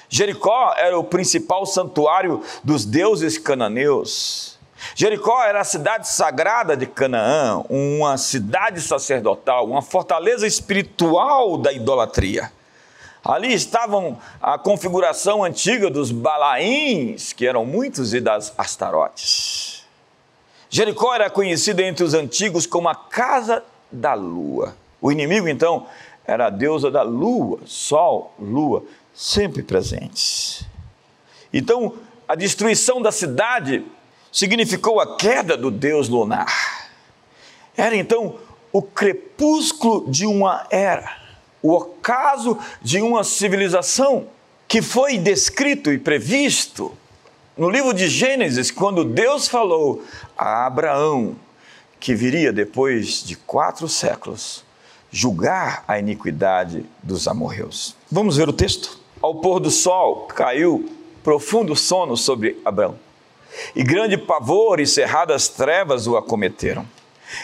Jericó 0.09 0.75
era 0.76 0.99
o 0.99 1.04
principal 1.04 1.66
santuário 1.66 2.42
dos 2.62 2.85
deuses 2.85 3.38
cananeus. 3.38 4.59
Jericó 4.94 5.42
era 5.42 5.61
a 5.61 5.64
cidade 5.64 6.09
sagrada 6.09 6.76
de 6.76 6.87
Canaã, 6.87 7.64
uma 7.68 8.18
cidade 8.18 8.80
sacerdotal, 8.80 9.66
uma 9.66 9.83
fortaleza 9.83 10.47
espiritual 10.47 11.56
da 11.56 11.73
idolatria. 11.73 12.52
Ali 13.25 13.54
estavam 13.54 14.18
a 14.40 14.59
configuração 14.59 15.42
antiga 15.42 15.88
dos 15.88 16.12
Balaíns, 16.12 17.33
que 17.33 17.47
eram 17.47 17.64
muitos, 17.64 18.12
e 18.12 18.21
das 18.21 18.52
Astarotes. 18.59 19.74
Jericó 20.75 21.14
era 21.14 21.31
conhecida 21.31 21.85
entre 21.85 22.02
os 22.02 22.14
antigos 22.14 22.66
como 22.66 22.88
a 22.88 22.97
casa 22.97 23.62
da 23.93 24.12
lua. 24.14 24.76
O 25.00 25.12
inimigo, 25.12 25.47
então, 25.49 25.87
era 26.26 26.49
a 26.49 26.50
deusa 26.50 26.90
da 26.90 27.00
lua, 27.02 27.61
sol, 27.64 28.35
lua, 28.40 28.83
sempre 29.14 29.62
presentes. 29.62 30.66
Então, 31.52 31.95
a 32.26 32.35
destruição 32.35 33.00
da 33.00 33.12
cidade 33.12 33.85
significou 34.33 34.99
a 34.99 35.16
queda 35.16 35.57
do 35.57 35.71
deus 35.71 36.09
lunar. 36.09 36.88
Era 37.76 37.95
então 37.95 38.35
o 38.73 38.83
crepúsculo 38.83 40.11
de 40.11 40.26
uma 40.26 40.66
era, 40.73 41.19
o 41.62 41.73
ocaso 41.73 42.59
de 42.83 43.00
uma 43.00 43.23
civilização 43.23 44.26
que 44.66 44.83
foi 44.83 45.19
descrito 45.19 45.93
e 45.93 45.99
previsto 46.00 46.93
no 47.57 47.71
livro 47.71 47.95
de 47.95 48.09
Gênesis, 48.09 48.73
quando 48.73 49.04
Deus 49.04 49.47
falou 49.47 50.02
a 50.36 50.66
Abraão 50.66 51.36
que 52.00 52.14
viria 52.14 52.52
depois 52.52 53.24
de 53.24 53.36
quatro 53.36 53.88
séculos 53.88 54.64
julgar 55.10 55.84
a 55.86 55.98
iniquidade 55.98 56.84
dos 57.02 57.28
amorreus. 57.28 57.96
Vamos 58.10 58.36
ver 58.36 58.48
o 58.48 58.52
texto? 58.52 58.98
Ao 59.22 59.36
pôr 59.36 59.60
do 59.60 59.70
sol 59.70 60.26
caiu 60.26 60.90
profundo 61.22 61.74
sono 61.74 62.16
sobre 62.16 62.60
Abraão, 62.64 62.96
e 63.74 63.82
grande 63.82 64.18
pavor 64.18 64.80
e 64.80 64.86
cerradas 64.86 65.48
trevas 65.48 66.06
o 66.06 66.16
acometeram. 66.16 66.86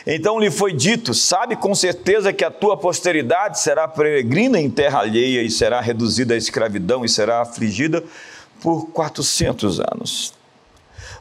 Então 0.07 0.39
lhe 0.39 0.51
foi 0.51 0.73
dito: 0.73 1.15
Sabe 1.15 1.57
com 1.57 1.75
certeza 1.75 2.33
que 2.33 2.45
a 2.45 2.51
tua 2.51 2.77
posteridade 2.77 3.61
será 3.61 3.89
peregrina 3.89 4.61
em 4.61 4.69
terra 4.69 5.01
alheia 5.01 5.43
e 5.43 5.51
será 5.51 5.81
reduzida 5.81 6.35
à 6.35 6.37
escravidão 6.37 7.05
e 7.05 7.09
será 7.09 7.41
afligida 7.41 8.05
por 8.61 8.87
400 8.91 9.81
anos. 9.81 10.35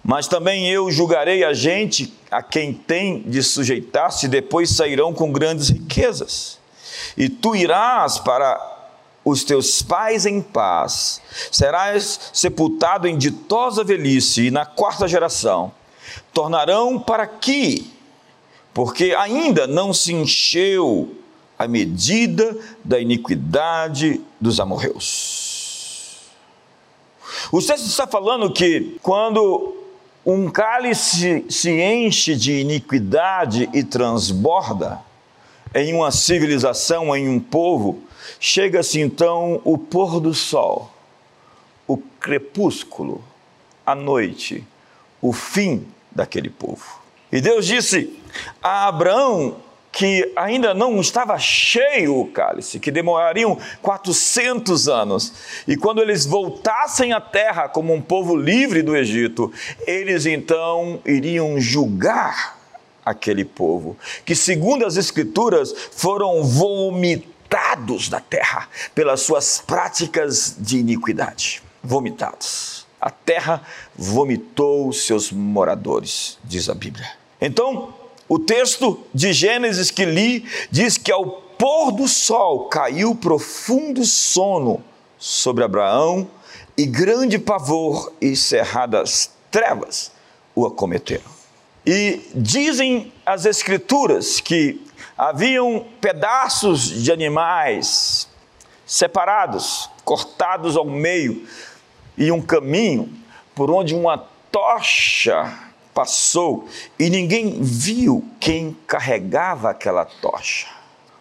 Mas 0.03 0.27
também 0.27 0.70
eu 0.70 0.89
julgarei 0.91 1.44
a 1.44 1.53
gente 1.53 2.13
a 2.32 2.41
quem 2.41 2.74
tem 2.74 3.22
de 3.22 3.44
sujeitar-se, 3.44 4.27
depois 4.27 4.70
sairão 4.70 5.13
com 5.13 5.32
grandes 5.32 5.70
riquezas. 5.70 6.58
E 7.18 7.29
tu 7.29 7.56
irás 7.56 8.18
para 8.20 8.77
os 9.24 9.44
teus 9.44 9.82
pais 9.82 10.25
em 10.25 10.41
paz, 10.41 11.22
serás 11.51 12.32
sepultado 12.34 13.08
em 13.08 13.18
ditosa 13.18 13.84
velhice, 13.84 14.48
e 14.48 14.51
na 14.51 14.65
quarta 14.65 15.08
geração 15.08 15.72
tornarão 16.34 17.00
para 17.00 17.24
aqui 17.24 18.00
porque 18.74 19.13
ainda 19.18 19.68
não 19.68 19.94
se 19.94 20.13
encheu 20.13 21.13
a 21.58 21.68
medida 21.68 22.58
da 22.84 23.00
iniquidade 23.00 24.22
dos 24.39 24.60
amorreus. 24.60 26.20
O 27.51 27.60
texto 27.60 27.86
está 27.86 28.08
falando 28.08 28.53
que 28.53 28.98
quando 29.01 29.75
um 30.31 30.50
cálice 30.50 31.43
se 31.50 31.71
enche 31.71 32.36
de 32.36 32.59
iniquidade 32.59 33.67
e 33.74 33.83
transborda 33.83 35.00
em 35.74 35.93
uma 35.93 36.12
civilização, 36.12 37.15
em 37.15 37.27
um 37.27 37.39
povo, 37.39 38.03
chega-se 38.39 39.00
então 39.00 39.59
o 39.63 39.75
pôr 39.75 40.19
do 40.19 40.33
sol, 40.33 40.91
o 41.88 41.98
crepúsculo, 41.98 43.24
a 43.83 43.95
noite, 43.95 44.63
o 45.19 45.33
fim 45.33 45.88
daquele 46.12 46.50
povo. 46.50 47.01
E 47.31 47.41
Deus 47.41 47.65
disse 47.65 48.15
a 48.62 48.88
Abraão 48.88 49.57
que 50.00 50.32
ainda 50.34 50.74
não 50.74 51.01
estava 51.01 51.38
cheio 51.38 52.22
o 52.22 52.32
cálice, 52.32 52.79
que 52.79 52.89
demorariam 52.89 53.58
400 53.82 54.88
anos. 54.88 55.34
E 55.68 55.75
quando 55.75 56.01
eles 56.01 56.25
voltassem 56.25 57.12
à 57.12 57.20
terra 57.20 57.68
como 57.68 57.94
um 57.94 58.01
povo 58.01 58.34
livre 58.34 58.82
do 58.82 58.96
Egito, 58.96 59.51
eles 59.86 60.25
então 60.25 61.01
iriam 61.06 61.60
julgar 61.60 62.58
aquele 63.06 63.44
povo, 63.44 63.98
que 64.24 64.36
segundo 64.36 64.86
as 64.86 64.96
escrituras 64.96 65.75
foram 65.91 66.46
vomitados 66.46 68.08
da 68.08 68.22
terra 68.22 68.70
pelas 68.96 69.20
suas 69.20 69.60
práticas 69.60 70.56
de 70.58 70.77
iniquidade. 70.77 71.62
Vomitados. 71.84 72.88
A 73.01 73.10
terra 73.10 73.62
vomitou 73.98 74.94
seus 74.94 75.29
moradores, 75.29 76.38
diz 76.46 76.70
a 76.70 76.74
Bíblia. 76.74 77.12
Então, 77.41 77.99
o 78.29 78.38
texto 78.38 79.03
de 79.13 79.33
Gênesis 79.33 79.89
que 79.89 80.05
li 80.05 80.45
diz 80.69 80.98
que 80.98 81.12
ao 81.12 81.25
pôr 81.57 81.91
do 81.91 82.07
sol 82.07 82.69
caiu 82.69 83.15
profundo 83.15 84.06
sono 84.06 84.84
sobre 85.17 85.63
Abraão 85.63 86.30
e 86.77 86.86
grande 86.86 87.39
pavor 87.39 88.13
e 88.21 88.36
cerradas 88.36 89.32
trevas 89.49 90.12
o 90.56 90.65
acometeram. 90.65 91.30
E 91.86 92.21
dizem 92.36 93.12
as 93.25 93.45
Escrituras 93.45 94.39
que 94.39 94.80
haviam 95.17 95.86
pedaços 95.99 97.04
de 97.04 97.12
animais 97.12 98.30
separados, 98.86 99.89
cortados 100.06 100.77
ao 100.77 100.86
meio, 100.86 101.47
e 102.17 102.32
um 102.32 102.41
caminho 102.41 103.12
por 103.56 103.71
onde 103.71 103.95
uma 103.95 104.17
tocha 104.51 105.68
passou 105.99 106.65
e 106.97 107.09
ninguém 107.09 107.62
viu 107.62 108.23
quem 108.39 108.73
carregava 108.88 109.69
aquela 109.69 110.05
tocha. 110.05 110.67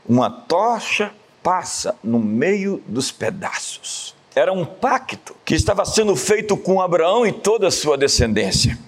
Uma 0.09 0.31
tocha 0.31 1.13
passa 1.43 1.97
no 2.01 2.21
meio 2.21 2.81
dos 2.87 3.11
pedaços. 3.11 4.15
Era 4.37 4.53
um 4.53 4.65
pacto 4.65 5.35
que 5.45 5.57
estava 5.57 5.85
sendo 5.85 6.15
feito 6.15 6.57
com 6.57 6.81
Abraão 6.81 7.27
e 7.27 7.33
toda 7.33 7.67
a 7.67 7.73
sua 7.73 7.99
descendência. 7.99 8.79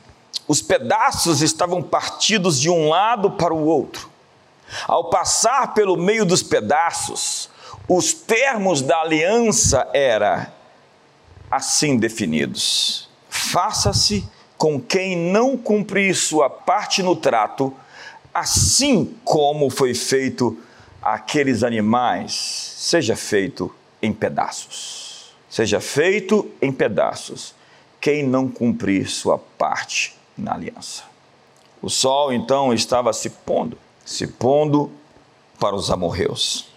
Os 0.47 0.63
pedaços 0.63 1.43
estavam 1.43 1.83
partidos 1.83 2.61
de 2.61 2.71
um 2.71 2.89
lado 2.89 3.33
para 3.33 3.53
o 3.53 3.65
outro. 3.65 4.09
Ao 4.87 5.11
passar 5.11 5.75
pelo 5.75 5.97
meio 5.97 6.25
dos 6.25 6.41
pedaços, 6.41 7.51
os 7.89 8.13
termos 8.13 8.81
da 8.81 9.01
aliança 9.01 9.89
era 9.93 10.53
assim 11.51 11.99
definidos: 11.99 13.09
faça-se 13.29 14.25
com 14.61 14.79
quem 14.79 15.17
não 15.17 15.57
cumprir 15.57 16.15
sua 16.15 16.51
parte 16.51 17.03
no 17.03 17.17
trato, 17.17 17.75
assim 18.35 19.17
como 19.25 19.71
foi 19.71 19.95
feito 19.95 20.59
aqueles 21.01 21.63
animais, 21.63 22.75
seja 22.77 23.17
feito 23.17 23.75
em 24.03 24.13
pedaços. 24.13 25.33
Seja 25.49 25.81
feito 25.81 26.51
em 26.61 26.71
pedaços 26.71 27.55
quem 28.03 28.23
não 28.23 28.49
cumprir 28.49 29.09
sua 29.09 29.39
parte 29.39 30.15
na 30.37 30.53
aliança. 30.53 31.05
O 31.81 31.89
sol 31.89 32.31
então 32.31 32.71
estava 32.75 33.15
se 33.15 33.31
pondo, 33.31 33.79
se 34.05 34.27
pondo 34.27 34.93
para 35.59 35.75
os 35.75 35.91
amorreus. 35.91 36.69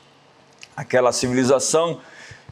Aquela 0.74 1.12
civilização 1.12 2.00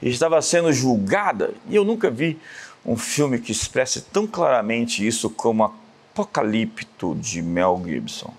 estava 0.02 0.41
sendo 0.41 0.74
julgada, 0.74 1.54
e 1.70 1.76
eu 1.78 1.86
nunca 1.86 2.12
vi 2.12 2.38
um 2.86 2.98
filme 2.98 3.39
que 3.39 3.52
expressa 3.52 4.04
tão 4.12 4.26
claramente 4.26 5.06
isso 5.06 5.30
como 5.30 5.63
Apocalipto 5.63 7.15
de 7.15 7.41
Mel 7.41 7.82
Gibson, 7.86 8.34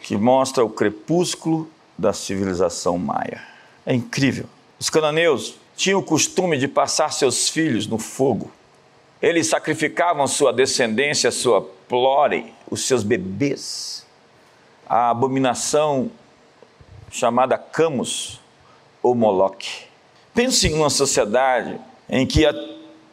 que 0.00 0.16
mostra 0.16 0.64
o 0.64 0.70
crepúsculo 0.70 1.70
da 1.96 2.12
civilização 2.12 2.96
maia. 2.96 3.42
É 3.84 3.94
incrível. 3.94 4.46
Os 4.78 4.88
cananeus 4.88 5.56
tinham 5.76 6.00
o 6.00 6.02
costume 6.02 6.56
de 6.56 6.68
passar 6.68 7.12
seus 7.12 7.48
filhos 7.48 7.86
no 7.86 7.98
fogo. 7.98 8.50
Eles 9.20 9.48
sacrificavam 9.48 10.26
sua 10.26 10.52
descendência, 10.52 11.30
sua 11.30 11.60
plore, 11.88 12.52
os 12.70 12.86
seus 12.86 13.02
bebês. 13.02 14.06
A 14.88 15.10
abominação 15.10 16.10
chamada 17.10 17.58
Camus 17.58 18.40
ou 19.02 19.14
Moloque. 19.14 19.84
Pense 20.34 20.68
em 20.68 20.74
uma 20.74 20.90
sociedade 20.90 21.78
em 22.08 22.26
que 22.26 22.46
a 22.46 22.52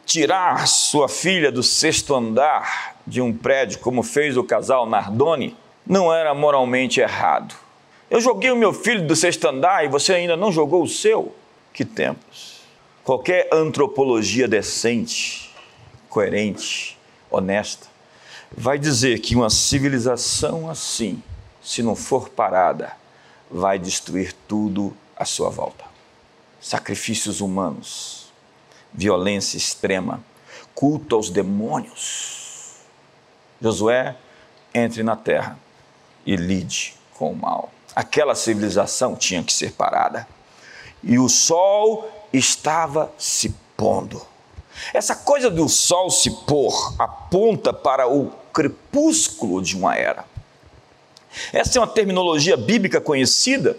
tirar 0.06 0.68
sua 0.68 1.08
filha 1.08 1.50
do 1.50 1.64
sexto 1.64 2.14
andar 2.14 2.96
de 3.04 3.20
um 3.20 3.36
prédio, 3.36 3.80
como 3.80 4.04
fez 4.04 4.36
o 4.36 4.44
casal 4.44 4.86
Nardoni, 4.86 5.56
não 5.84 6.14
era 6.14 6.32
moralmente 6.32 7.00
errado. 7.00 7.54
Eu 8.08 8.20
joguei 8.20 8.52
o 8.52 8.56
meu 8.56 8.72
filho 8.72 9.04
do 9.04 9.16
sexto 9.16 9.48
andar 9.48 9.84
e 9.84 9.88
você 9.88 10.14
ainda 10.14 10.36
não 10.36 10.52
jogou 10.52 10.84
o 10.84 10.88
seu? 10.88 11.34
Que 11.72 11.84
tempos! 11.84 12.60
Qualquer 13.02 13.48
antropologia 13.52 14.46
decente, 14.46 15.52
coerente, 16.08 16.96
honesta, 17.28 17.88
vai 18.56 18.78
dizer 18.78 19.18
que 19.18 19.34
uma 19.34 19.50
civilização 19.50 20.70
assim, 20.70 21.20
se 21.60 21.82
não 21.82 21.96
for 21.96 22.28
parada, 22.28 22.92
vai 23.50 23.78
destruir 23.78 24.32
tudo 24.46 24.96
à 25.16 25.24
sua 25.24 25.50
volta. 25.50 25.84
Sacrifícios 26.60 27.40
humanos, 27.40 28.25
violência 28.96 29.56
extrema, 29.56 30.22
culto 30.74 31.14
aos 31.14 31.30
demônios. 31.30 32.76
Josué 33.60 34.16
entre 34.74 35.02
na 35.02 35.16
terra 35.16 35.58
e 36.24 36.36
lide 36.36 36.94
com 37.14 37.32
o 37.32 37.36
mal. 37.36 37.70
Aquela 37.94 38.34
civilização 38.34 39.14
tinha 39.14 39.42
que 39.42 39.52
ser 39.52 39.72
parada. 39.72 40.26
E 41.02 41.18
o 41.18 41.28
sol 41.28 42.10
estava 42.32 43.12
se 43.16 43.54
pondo. 43.76 44.20
Essa 44.92 45.14
coisa 45.14 45.48
do 45.48 45.68
sol 45.68 46.10
se 46.10 46.30
pôr 46.44 46.94
aponta 46.98 47.72
para 47.72 48.08
o 48.08 48.30
crepúsculo 48.52 49.62
de 49.62 49.76
uma 49.76 49.96
era. 49.96 50.24
Essa 51.52 51.78
é 51.78 51.80
uma 51.80 51.86
terminologia 51.86 52.56
bíblica 52.56 53.00
conhecida 53.00 53.78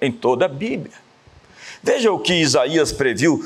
em 0.00 0.10
toda 0.10 0.46
a 0.46 0.48
Bíblia. 0.48 0.94
Veja 1.82 2.12
o 2.12 2.18
que 2.18 2.34
Isaías 2.34 2.92
previu 2.92 3.42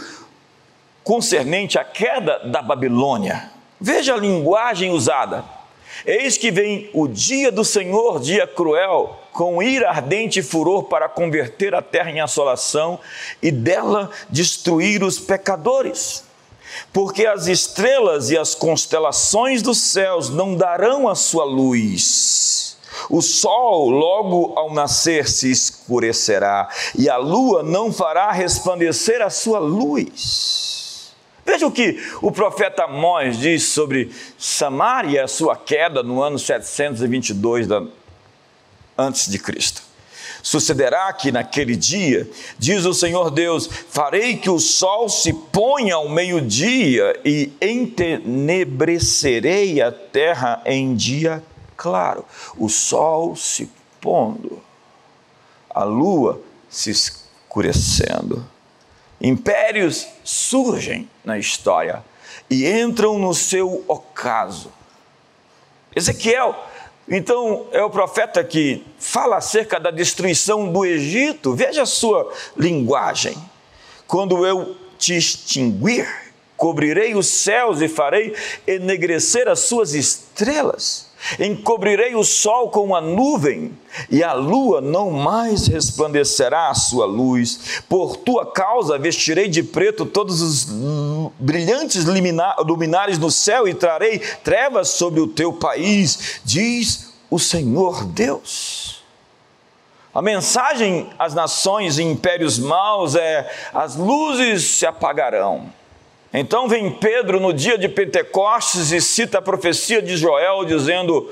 concernente 1.05 1.79
à 1.79 1.85
queda 1.85 2.41
da 2.47 2.63
Babilônia. 2.63 3.51
Veja 3.79 4.15
a 4.15 4.17
linguagem 4.17 4.91
usada. 4.91 5.45
Eis 6.05 6.37
que 6.37 6.51
vem 6.51 6.91
o 6.93 7.07
dia 7.07 7.53
do 7.53 7.65
Senhor, 7.65 8.19
dia 8.19 8.47
cruel, 8.47 9.21
com 9.33 9.63
ira 9.63 9.91
ardente 9.91 10.41
e 10.41 10.43
furor 10.43 10.85
para 10.85 11.09
converter 11.09 11.75
a 11.75 11.83
terra 11.83 12.11
em 12.11 12.21
assolação 12.21 12.99
e 13.43 13.51
dela 13.51 14.11
destruir 14.29 15.05
os 15.05 15.19
pecadores. 15.19 16.25
Porque 16.93 17.27
as 17.27 17.47
estrelas 17.47 18.31
e 18.31 18.39
as 18.39 18.55
constelações 18.55 19.63
dos 19.63 19.79
céus 19.79 20.31
não 20.31 20.57
darão 20.57 21.09
a 21.09 21.15
sua 21.15 21.45
luz. 21.45 22.77
O 23.11 23.21
sol, 23.21 23.91
logo 23.91 24.53
ao 24.57 24.73
nascer, 24.73 25.29
se 25.29 25.51
escurecerá, 25.51 26.69
e 26.97 27.09
a 27.09 27.17
lua 27.17 27.63
não 27.63 27.93
fará 27.93 28.31
resplandecer 28.33 29.21
a 29.21 29.31
sua 29.31 29.59
luz. 29.59 30.84
Veja 31.45 31.67
o 31.67 31.73
que 31.73 32.03
o 32.23 32.33
profeta 32.33 32.85
Amós 32.85 33.39
diz 33.39 33.65
sobre 33.65 34.11
Samaria, 34.39 35.25
a 35.25 35.29
sua 35.29 35.57
queda 35.57 36.03
no 36.03 36.23
ano 36.23 36.39
722 36.39 37.67
da, 37.67 37.85
antes 38.97 39.31
de 39.31 39.39
Cristo. 39.39 39.83
Sucederá 40.43 41.13
que 41.13 41.31
naquele 41.33 41.75
dia, 41.75 42.31
diz 42.59 42.85
o 42.85 42.93
Senhor 42.93 43.31
Deus, 43.31 43.67
farei 43.67 44.37
que 44.37 44.51
o 44.51 44.59
sol 44.59 45.09
se 45.09 45.33
ponha 45.33 45.95
ao 45.95 46.09
meio-dia 46.09 47.19
e 47.25 47.51
entenebrecerei 47.63 49.81
a 49.81 49.91
terra 49.91 50.61
em 50.67 50.95
dia 50.95 51.43
claro. 51.77 52.25
O 52.59 52.69
sol 52.69 53.35
se 53.37 53.71
pondo, 54.01 54.61
a 55.71 55.83
lua 55.83 56.41
se 56.69 56.91
escurecendo. 56.91 58.54
Impérios 59.25 60.07
surgem 60.23 61.09
na 61.25 61.39
história 61.39 62.05
e 62.51 62.69
entram 62.69 63.19
no 63.19 63.33
seu 63.33 63.83
ocaso. 63.89 64.71
Ezequiel, 65.97 66.55
então, 67.09 67.67
é 67.73 67.83
o 67.83 67.89
profeta 67.89 68.45
que 68.45 68.85
fala 68.99 69.37
acerca 69.37 69.81
da 69.81 69.91
destruição 69.91 70.71
do 70.71 70.85
Egito. 70.85 71.55
Veja 71.55 71.85
a 71.85 71.87
sua 71.87 72.31
linguagem. 72.55 73.35
Quando 74.07 74.45
eu 74.47 74.77
te 74.99 75.17
extinguir, 75.17 76.07
cobrirei 76.55 77.15
os 77.15 77.27
céus 77.27 77.81
e 77.81 77.89
farei 77.89 78.37
enegrecer 78.67 79.49
as 79.49 79.61
suas 79.61 79.95
estrelas 79.95 81.04
Encobrirei 81.39 82.15
o 82.15 82.23
sol 82.23 82.71
com 82.71 82.85
uma 82.85 83.01
nuvem, 83.01 83.77
e 84.11 84.23
a 84.23 84.33
lua 84.33 84.81
não 84.81 85.11
mais 85.11 85.67
resplandecerá 85.67 86.69
a 86.69 86.75
sua 86.75 87.07
luz. 87.07 87.83
Por 87.89 88.17
tua 88.17 88.47
causa 88.47 88.99
vestirei 88.99 89.49
de 89.49 89.63
preto 89.63 90.05
todos 90.05 90.43
os 90.43 90.67
brilhantes 91.39 92.05
luminares 92.05 93.19
no 93.19 93.31
céu 93.31 93.67
e 93.67 93.75
trarei 93.75 94.19
trevas 94.19 94.91
sobre 94.91 95.21
o 95.21 95.27
teu 95.27 95.53
país, 95.53 96.41
diz 96.45 97.13
o 97.31 97.39
Senhor 97.39 98.05
Deus. 98.05 99.03
A 100.15 100.23
mensagem 100.23 101.11
às 101.19 101.35
nações 101.35 101.99
e 101.99 102.03
impérios 102.03 102.59
maus 102.59 103.17
é: 103.17 103.51
as 103.73 103.97
luzes 103.97 104.63
se 104.63 104.87
apagarão 104.87 105.73
então 106.37 106.69
vem 106.69 106.91
Pedro 106.91 107.39
no 107.39 107.53
dia 107.53 107.79
de 107.79 107.89
Pentecostes 107.89 108.91
e 108.91 109.01
cita 109.01 109.39
a 109.39 109.43
profecia 109.43 110.03
de 110.03 110.17
Joel, 110.17 110.65
dizendo: 110.65 111.31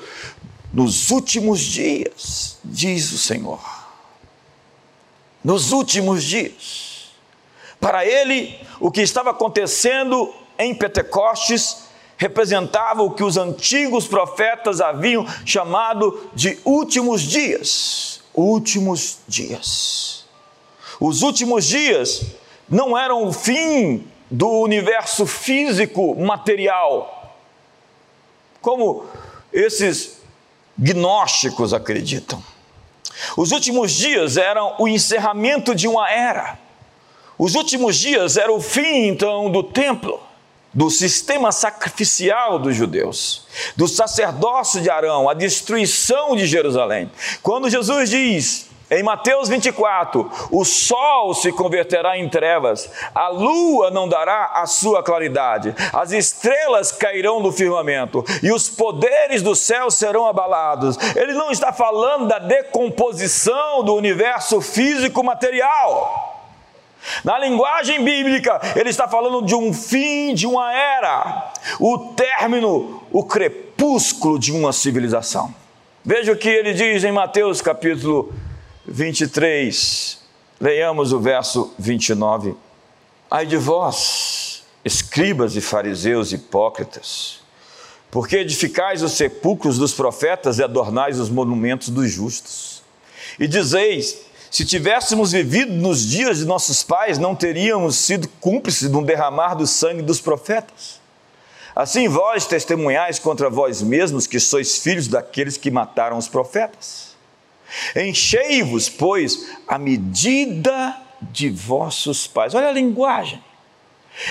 Nos 0.72 1.10
últimos 1.10 1.58
dias, 1.58 2.56
diz 2.62 3.10
o 3.10 3.18
Senhor, 3.18 3.60
nos 5.42 5.72
últimos 5.72 6.22
dias. 6.22 7.10
Para 7.80 8.06
ele, 8.06 8.56
o 8.78 8.92
que 8.92 9.00
estava 9.00 9.30
acontecendo 9.30 10.32
em 10.56 10.72
Pentecostes 10.72 11.78
representava 12.16 13.02
o 13.02 13.10
que 13.10 13.24
os 13.24 13.36
antigos 13.36 14.06
profetas 14.06 14.80
haviam 14.80 15.26
chamado 15.44 16.30
de 16.32 16.56
últimos 16.64 17.22
dias. 17.22 18.20
Últimos 18.32 19.18
dias. 19.26 20.24
Os 21.00 21.22
últimos 21.22 21.64
dias 21.66 22.22
não 22.68 22.96
eram 22.96 23.26
o 23.26 23.32
fim 23.32 24.06
do 24.32 24.48
universo 24.48 25.26
físico 25.26 26.16
material, 26.18 27.36
como 28.62 29.04
esses 29.52 30.22
gnósticos 30.76 31.74
acreditam. 31.74 32.42
Os 33.36 33.52
últimos 33.52 33.92
dias 33.92 34.38
eram 34.38 34.74
o 34.78 34.88
encerramento 34.88 35.74
de 35.74 35.86
uma 35.86 36.10
era. 36.10 36.58
Os 37.38 37.54
últimos 37.54 37.98
dias 37.98 38.38
era 38.38 38.50
o 38.50 38.60
fim, 38.60 39.06
então, 39.06 39.50
do 39.50 39.62
templo, 39.62 40.18
do 40.72 40.88
sistema 40.88 41.52
sacrificial 41.52 42.58
dos 42.58 42.74
judeus, 42.74 43.46
do 43.76 43.86
sacerdócio 43.86 44.80
de 44.80 44.88
Arão, 44.88 45.28
a 45.28 45.34
destruição 45.34 46.34
de 46.34 46.46
Jerusalém. 46.46 47.10
Quando 47.42 47.68
Jesus 47.68 48.08
diz: 48.08 48.71
em 48.98 49.02
Mateus 49.02 49.48
24, 49.48 50.30
o 50.50 50.64
sol 50.64 51.34
se 51.34 51.50
converterá 51.50 52.18
em 52.18 52.28
trevas, 52.28 52.90
a 53.14 53.28
lua 53.28 53.90
não 53.90 54.06
dará 54.06 54.52
a 54.54 54.66
sua 54.66 55.02
claridade, 55.02 55.74
as 55.94 56.12
estrelas 56.12 56.92
cairão 56.92 57.40
do 57.40 57.50
firmamento 57.50 58.22
e 58.42 58.52
os 58.52 58.68
poderes 58.68 59.40
do 59.40 59.56
céu 59.56 59.90
serão 59.90 60.26
abalados. 60.26 60.98
Ele 61.16 61.32
não 61.32 61.50
está 61.50 61.72
falando 61.72 62.28
da 62.28 62.38
decomposição 62.38 63.82
do 63.82 63.94
universo 63.94 64.60
físico 64.60 65.24
material. 65.24 66.30
Na 67.24 67.38
linguagem 67.38 68.04
bíblica, 68.04 68.60
ele 68.76 68.90
está 68.90 69.08
falando 69.08 69.42
de 69.42 69.54
um 69.54 69.72
fim 69.72 70.34
de 70.34 70.46
uma 70.46 70.72
era, 70.72 71.50
o 71.80 71.98
término, 72.14 73.02
o 73.10 73.24
crepúsculo 73.24 74.38
de 74.38 74.52
uma 74.52 74.72
civilização. 74.72 75.52
Veja 76.04 76.32
o 76.32 76.36
que 76.36 76.48
ele 76.48 76.74
diz 76.74 77.04
em 77.04 77.12
Mateus 77.12 77.62
capítulo 77.62 78.32
23, 78.86 80.18
leiamos 80.60 81.12
o 81.12 81.20
verso 81.20 81.72
29. 81.78 82.54
Ai 83.30 83.46
de 83.46 83.56
vós, 83.56 84.64
escribas 84.84 85.54
e 85.54 85.60
fariseus 85.60 86.32
hipócritas, 86.32 87.40
porque 88.10 88.36
edificais 88.36 89.02
os 89.02 89.12
sepulcros 89.12 89.78
dos 89.78 89.94
profetas 89.94 90.58
e 90.58 90.64
adornais 90.64 91.20
os 91.20 91.30
monumentos 91.30 91.88
dos 91.88 92.10
justos. 92.10 92.82
E 93.38 93.46
dizeis: 93.46 94.26
se 94.50 94.64
tivéssemos 94.64 95.32
vivido 95.32 95.72
nos 95.72 96.06
dias 96.06 96.38
de 96.38 96.44
nossos 96.44 96.82
pais, 96.82 97.18
não 97.18 97.36
teríamos 97.36 97.96
sido 97.96 98.28
cúmplices 98.40 98.90
de 98.90 98.96
um 98.96 99.02
derramar 99.02 99.54
do 99.54 99.66
sangue 99.66 100.02
dos 100.02 100.20
profetas. 100.20 101.00
Assim 101.74 102.06
vós 102.06 102.46
testemunhais 102.46 103.18
contra 103.18 103.48
vós 103.48 103.80
mesmos 103.80 104.26
que 104.26 104.38
sois 104.38 104.76
filhos 104.78 105.08
daqueles 105.08 105.56
que 105.56 105.70
mataram 105.70 106.18
os 106.18 106.28
profetas. 106.28 107.11
Enchei-vos, 107.96 108.88
pois, 108.88 109.50
a 109.66 109.78
medida 109.78 110.96
de 111.20 111.48
vossos 111.50 112.26
pais. 112.26 112.54
Olha 112.54 112.68
a 112.68 112.72
linguagem. 112.72 113.42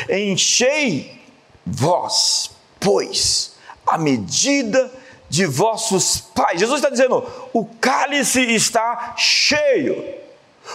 Enchei 0.09 1.21
vós, 1.65 2.51
pois, 2.79 3.55
a 3.87 3.97
medida 3.97 4.91
de 5.29 5.45
vossos 5.45 6.19
pais. 6.35 6.59
Jesus 6.59 6.79
está 6.79 6.89
dizendo: 6.89 7.25
o 7.53 7.65
cálice 7.65 8.41
está 8.41 9.15
cheio, 9.17 10.03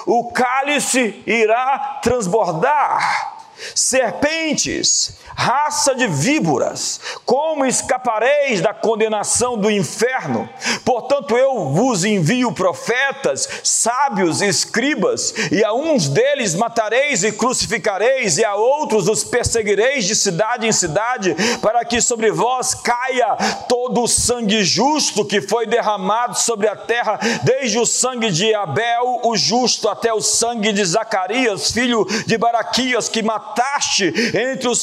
o 0.07 0.31
cálice 0.33 1.23
irá 1.27 2.01
transbordar 2.03 3.37
serpentes, 3.75 5.19
raça 5.37 5.95
de 5.95 6.07
víboras, 6.09 6.99
como 7.27 7.67
escapareis 7.67 8.63
da 8.63 8.73
condenação 8.73 9.59
do 9.59 9.71
inferno? 9.71 10.49
Portanto, 10.85 11.37
eu 11.37 11.69
vos 11.69 12.05
envio 12.05 12.51
profetas, 12.53 13.47
sábios, 13.63 14.41
escribas, 14.41 15.35
e 15.53 15.63
a 15.63 15.75
uns 15.75 16.09
deles 16.09 16.55
matareis 16.55 17.23
e 17.23 17.31
crucificareis, 17.31 18.39
e 18.39 18.45
a 18.45 18.55
outros 18.55 19.09
os 19.09 19.23
perseguireis 19.23 20.07
de 20.07 20.17
cidade 20.17 20.67
em 20.67 20.73
cidade, 20.73 21.37
para 21.61 21.85
que 21.85 22.01
sobre 22.01 22.33
vós 22.33 22.75
caia 22.75 23.37
todo 23.69 24.03
o 24.03 24.09
sangue 24.09 24.65
justo 24.65 25.25
que 25.25 25.43
foi 25.43 25.67
derramado 25.67 26.39
sobre 26.39 26.67
a 26.67 26.75
terra, 26.75 27.21
desde 27.43 27.79
o 27.79 27.85
sangue 27.85 28.31
de 28.31 28.55
Abel, 28.55 29.21
o 29.23 29.37
justo, 29.37 29.89
até 29.89 30.13
o 30.13 30.21
sangue 30.21 30.73
de 30.73 30.85
Zacarias, 30.85 31.71
filho 31.71 32.07
de 32.27 32.39
Baraquias, 32.39 33.09
que 33.09 33.23
mataste 33.23 34.13
entre 34.35 34.69
o 34.69 34.75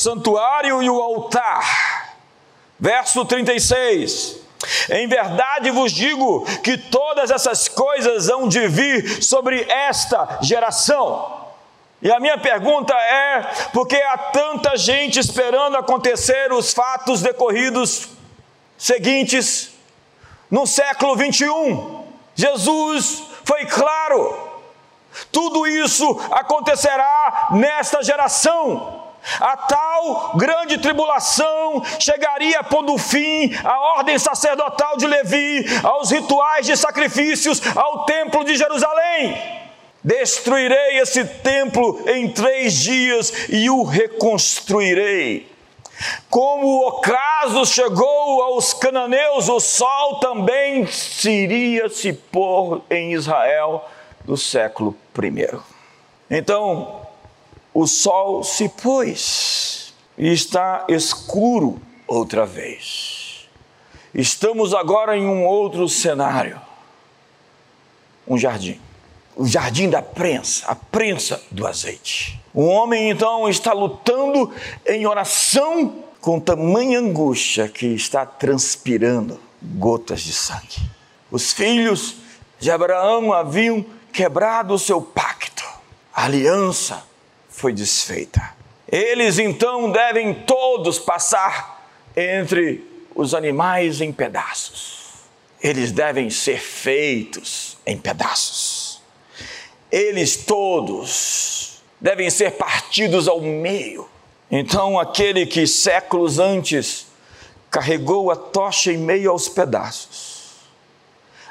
santuário 0.44 0.84
e 0.84 0.90
o 0.90 1.02
altar. 1.02 2.16
Verso 2.80 3.24
36. 3.24 4.42
Em 4.90 5.08
verdade 5.08 5.72
vos 5.72 5.92
digo 5.92 6.46
que 6.62 6.78
todas 6.78 7.32
essas 7.32 7.68
coisas 7.68 8.30
hão 8.30 8.48
de 8.48 8.68
vir 8.68 9.24
sobre 9.24 9.62
esta 9.70 10.40
geração. 10.42 11.44
E 12.02 12.12
a 12.12 12.20
minha 12.20 12.38
pergunta 12.38 12.94
é: 12.94 13.42
por 13.72 13.88
que 13.88 13.96
há 13.96 14.18
tanta 14.18 14.76
gente 14.78 15.20
esperando 15.20 15.78
acontecer 15.78 16.52
os 16.52 16.74
fatos 16.74 17.22
decorridos 17.22 18.10
seguintes 18.78 19.72
no 20.52 20.66
século 20.68 21.16
21? 21.16 22.04
Jesus 22.36 23.24
foi 23.46 23.66
claro 23.66 24.52
tudo 25.32 25.68
isso 25.68 26.20
acontecerá 26.32 27.50
nesta 27.52 28.02
geração. 28.02 29.03
A 29.40 29.58
tal 29.58 30.34
grande 30.36 30.78
tribulação 30.78 31.82
chegaria 32.00 32.64
pondo 32.64 32.98
fim 32.98 33.54
à 33.64 33.80
ordem 33.98 34.20
sacerdotal 34.20 34.98
de 34.98 35.08
Levi, 35.08 35.66
aos 35.84 36.12
rituais 36.12 36.66
de 36.66 36.76
sacrifícios, 36.76 37.62
ao 37.76 38.06
templo 38.06 38.44
de 38.44 38.56
Jerusalém. 38.56 39.64
Destruirei 40.04 41.00
esse 41.00 41.24
templo 41.24 42.04
em 42.10 42.30
três 42.30 42.74
dias 42.74 43.48
e 43.50 43.70
o 43.70 43.84
reconstruirei. 43.84 45.50
Como 46.30 46.68
o 46.68 46.88
ocaso 46.88 47.66
chegou 47.66 48.44
aos 48.44 48.74
cananeus, 48.74 49.48
o 49.48 49.60
sol 49.60 50.20
também 50.20 50.88
iria 51.24 51.88
se 51.88 52.12
pôr 52.12 52.82
em 52.90 53.14
Israel 53.14 53.88
do 54.26 54.36
século 54.36 54.96
I. 55.18 55.58
Então, 56.30 57.03
o 57.74 57.88
sol 57.88 58.44
se 58.44 58.70
pôs 58.70 59.94
e 60.18 60.32
está 60.32 60.86
escuro 60.88 61.82
outra 62.08 62.46
vez. 62.46 63.48
Estamos 64.14 64.74
agora 64.74 65.18
em 65.18 65.26
um 65.26 65.46
outro 65.46 65.90
cenário 65.90 66.62
um 68.28 68.38
jardim. 68.38 68.80
O 69.36 69.46
jardim 69.46 69.90
da 69.90 70.02
prensa, 70.02 70.68
a 70.68 70.76
prensa 70.76 71.42
do 71.50 71.66
azeite. 71.66 72.40
O 72.54 72.66
homem 72.66 73.10
então 73.10 73.50
está 73.50 73.74
lutando 73.74 74.54
em 74.86 75.08
oração 75.08 76.04
com 76.22 76.40
tamanha 76.40 77.00
angústia 77.00 77.68
que 77.68 77.88
está 77.88 78.26
transpirando 78.26 79.40
gotas 79.62 80.22
de 80.22 80.32
sangue. 80.32 80.80
Os 81.32 81.52
filhos 81.52 82.16
de 82.60 82.70
Abraão 82.70 83.34
haviam 83.34 83.84
quebrado 84.12 84.76
o 84.76 84.80
seu 84.80 85.02
pacto, 85.02 85.66
a 86.14 86.26
aliança 86.26 87.04
foi 87.64 87.72
desfeita. 87.72 88.42
Eles 88.92 89.40
então 89.40 89.90
devem 89.90 90.34
todos 90.34 91.00
passar 91.00 91.88
entre 92.14 92.86
os 93.16 93.34
animais 93.34 94.02
em 94.02 94.12
pedaços. 94.12 95.14
Eles 95.62 95.94
devem 95.94 96.30
ser 96.30 96.60
feitos 96.60 97.78
em 97.86 97.98
pedaços. 97.98 99.02
Eles 99.90 100.36
todos 100.36 101.82
devem 102.02 102.30
ser 102.30 102.52
partidos 102.52 103.30
ao 103.30 103.40
meio. 103.40 104.10
Então, 104.52 105.00
aquele 105.00 105.46
que 105.46 105.66
séculos 105.66 106.40
antes 106.40 107.08
carregou 107.72 108.30
a 108.30 108.36
tocha 108.36 108.92
em 108.92 108.98
meio 108.98 109.32
aos 109.32 109.48
pedaços, 109.48 110.33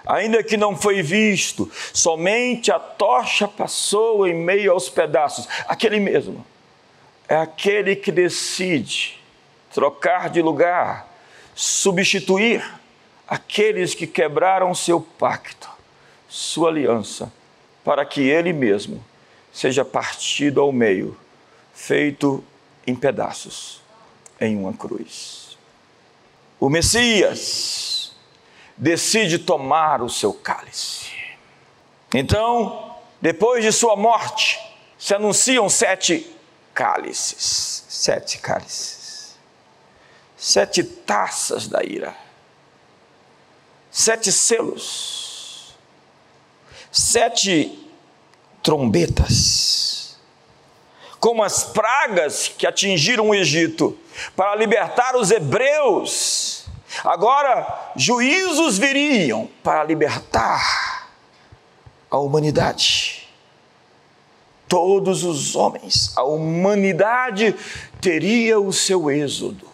ainda 0.07 0.43
que 0.43 0.57
não 0.57 0.77
foi 0.77 1.03
visto, 1.03 1.71
somente 1.93 2.71
a 2.71 2.79
tocha 2.79 3.47
passou 3.47 4.27
em 4.27 4.35
meio 4.35 4.73
aos 4.73 4.89
pedaços. 4.89 5.49
Aquele 5.67 6.01
mesmo 6.01 6.45
é 7.29 7.37
aquele 7.37 7.97
que 7.97 8.13
decide 8.13 9.19
trocar 9.73 10.29
de 10.29 10.43
lugar, 10.43 11.09
substituir 11.55 12.63
aqueles 13.27 13.95
que 13.95 14.07
quebraram 14.07 14.75
seu 14.75 15.01
pacto, 15.01 15.71
sua 16.29 16.69
aliança, 16.69 17.33
para 17.85 18.05
que 18.05 18.21
ele 18.21 18.53
mesmo 18.53 19.03
seja 19.53 19.85
partido 19.85 20.61
ao 20.61 20.73
meio, 20.73 21.17
feito 21.75 22.45
em 22.87 22.95
pedaços 22.95 23.83
em 24.41 24.57
uma 24.59 24.73
cruz. 24.73 25.57
O 26.59 26.69
Messias 26.69 28.02
decide 28.77 29.39
tomar 29.39 30.03
o 30.03 30.09
seu 30.09 30.33
cálice. 30.33 31.11
Então, 32.15 32.97
depois 33.21 33.65
de 33.65 33.73
sua 33.73 33.97
morte, 33.97 34.59
se 34.99 35.15
anunciam 35.15 35.69
sete 35.69 36.27
cálices, 36.75 37.85
sete 37.89 38.39
cálices, 38.39 39.37
sete 40.37 40.83
taças 40.83 41.69
da 41.69 41.83
ira, 41.83 42.15
sete 43.91 44.31
selos, 44.33 45.75
sete 46.91 47.79
trombetas, 48.63 50.19
como 51.19 51.43
as 51.43 51.65
pragas 51.65 52.49
que 52.49 52.67
atingiram 52.67 53.29
o 53.29 53.35
Egito, 53.35 53.97
para 54.37 54.55
libertar 54.57 55.17
os 55.17 55.31
hebreus 55.31 56.62
Agora, 57.05 57.93
juízos 57.97 58.79
viriam 58.79 59.49
para 59.63 59.83
libertar 59.85 61.09
a 62.11 62.19
humanidade. 62.19 63.29
Todos 64.69 65.25
os 65.25 65.55
homens, 65.55 66.13
a 66.17 66.23
humanidade 66.23 67.55
teria 68.01 68.61
o 68.61 68.73
seu 68.73 69.11
êxodo. 69.11 69.73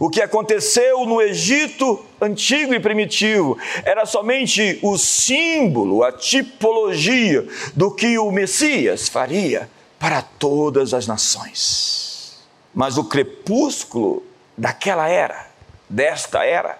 O 0.00 0.08
que 0.08 0.22
aconteceu 0.22 1.04
no 1.06 1.20
Egito 1.20 2.04
antigo 2.20 2.72
e 2.72 2.78
primitivo 2.78 3.58
era 3.84 4.06
somente 4.06 4.78
o 4.82 4.96
símbolo, 4.96 6.04
a 6.04 6.12
tipologia 6.12 7.46
do 7.74 7.90
que 7.90 8.16
o 8.18 8.30
Messias 8.30 9.08
faria 9.08 9.68
para 9.98 10.22
todas 10.22 10.94
as 10.94 11.06
nações. 11.06 12.38
Mas 12.72 12.96
o 12.96 13.04
crepúsculo 13.04 14.22
daquela 14.58 15.08
era, 15.08 15.46
desta 15.88 16.44
era, 16.44 16.78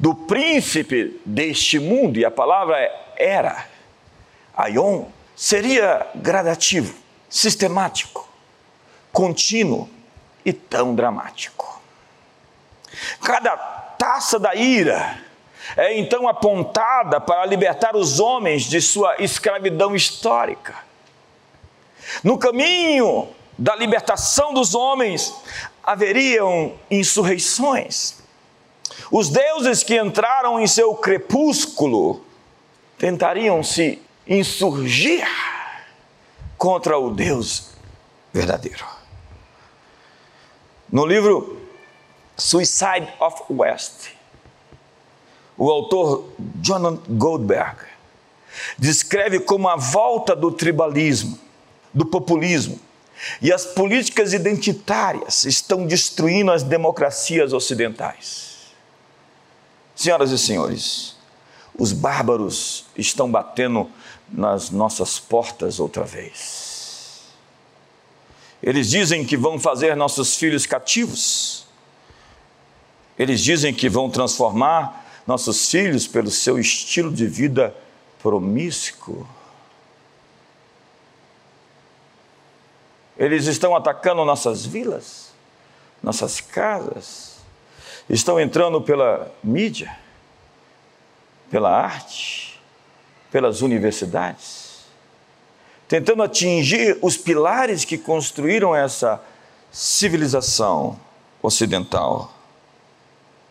do 0.00 0.14
príncipe 0.14 1.20
deste 1.24 1.78
mundo, 1.78 2.18
e 2.18 2.24
a 2.24 2.30
palavra 2.30 2.78
é 2.80 3.02
era, 3.16 3.66
aion, 4.56 5.04
seria 5.36 6.06
gradativo, 6.14 6.94
sistemático, 7.28 8.28
contínuo 9.12 9.88
e 10.44 10.52
tão 10.52 10.94
dramático. 10.94 11.80
Cada 13.22 13.56
taça 13.56 14.38
da 14.38 14.54
ira 14.54 15.20
é 15.76 15.98
então 15.98 16.26
apontada 16.26 17.20
para 17.20 17.44
libertar 17.46 17.94
os 17.94 18.18
homens 18.18 18.64
de 18.64 18.80
sua 18.80 19.16
escravidão 19.18 19.94
histórica. 19.94 20.74
No 22.24 22.36
caminho 22.38 23.28
da 23.56 23.76
libertação 23.76 24.52
dos 24.52 24.74
homens, 24.74 25.32
haveriam 25.82 26.74
insurreições. 26.90 28.16
Os 29.10 29.28
deuses 29.28 29.82
que 29.82 30.00
entraram 30.00 30.60
em 30.60 30.66
seu 30.66 30.94
crepúsculo 30.94 32.24
tentariam 32.98 33.62
se 33.62 34.00
insurgir 34.26 35.26
contra 36.56 36.98
o 36.98 37.10
Deus 37.10 37.70
verdadeiro. 38.32 38.86
No 40.90 41.04
livro 41.04 41.60
Suicide 42.36 43.08
of 43.18 43.42
West, 43.50 44.10
o 45.56 45.70
autor 45.70 46.28
John 46.38 47.00
Goldberg 47.08 47.76
descreve 48.78 49.40
como 49.40 49.68
a 49.68 49.76
volta 49.76 50.36
do 50.36 50.50
tribalismo, 50.50 51.38
do 51.92 52.06
populismo, 52.06 52.78
e 53.40 53.52
as 53.52 53.64
políticas 53.64 54.32
identitárias 54.32 55.44
estão 55.44 55.86
destruindo 55.86 56.50
as 56.50 56.62
democracias 56.62 57.52
ocidentais. 57.52 58.72
Senhoras 59.94 60.30
e 60.30 60.38
senhores, 60.38 61.16
os 61.78 61.92
bárbaros 61.92 62.86
estão 62.96 63.30
batendo 63.30 63.88
nas 64.28 64.70
nossas 64.70 65.18
portas 65.18 65.78
outra 65.78 66.04
vez. 66.04 67.22
Eles 68.62 68.88
dizem 68.88 69.24
que 69.24 69.36
vão 69.36 69.58
fazer 69.58 69.96
nossos 69.96 70.36
filhos 70.36 70.66
cativos. 70.66 71.66
Eles 73.18 73.40
dizem 73.40 73.74
que 73.74 73.88
vão 73.88 74.08
transformar 74.08 75.22
nossos 75.26 75.70
filhos 75.70 76.06
pelo 76.06 76.30
seu 76.30 76.58
estilo 76.58 77.12
de 77.12 77.26
vida 77.26 77.74
promíscuo. 78.22 79.26
Eles 83.22 83.46
estão 83.46 83.76
atacando 83.76 84.24
nossas 84.24 84.66
vilas, 84.66 85.32
nossas 86.02 86.40
casas, 86.40 87.36
estão 88.10 88.40
entrando 88.40 88.80
pela 88.80 89.30
mídia, 89.44 89.96
pela 91.48 91.70
arte, 91.70 92.60
pelas 93.30 93.60
universidades, 93.60 94.80
tentando 95.86 96.20
atingir 96.20 96.98
os 97.00 97.16
pilares 97.16 97.84
que 97.84 97.96
construíram 97.96 98.74
essa 98.74 99.22
civilização 99.70 100.98
ocidental. 101.40 102.34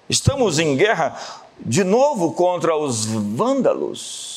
Estamos 0.09 0.59
em 0.59 0.75
guerra 0.75 1.17
de 1.57 1.85
novo 1.85 2.33
contra 2.33 2.75
os 2.75 3.05
vândalos 3.05 4.30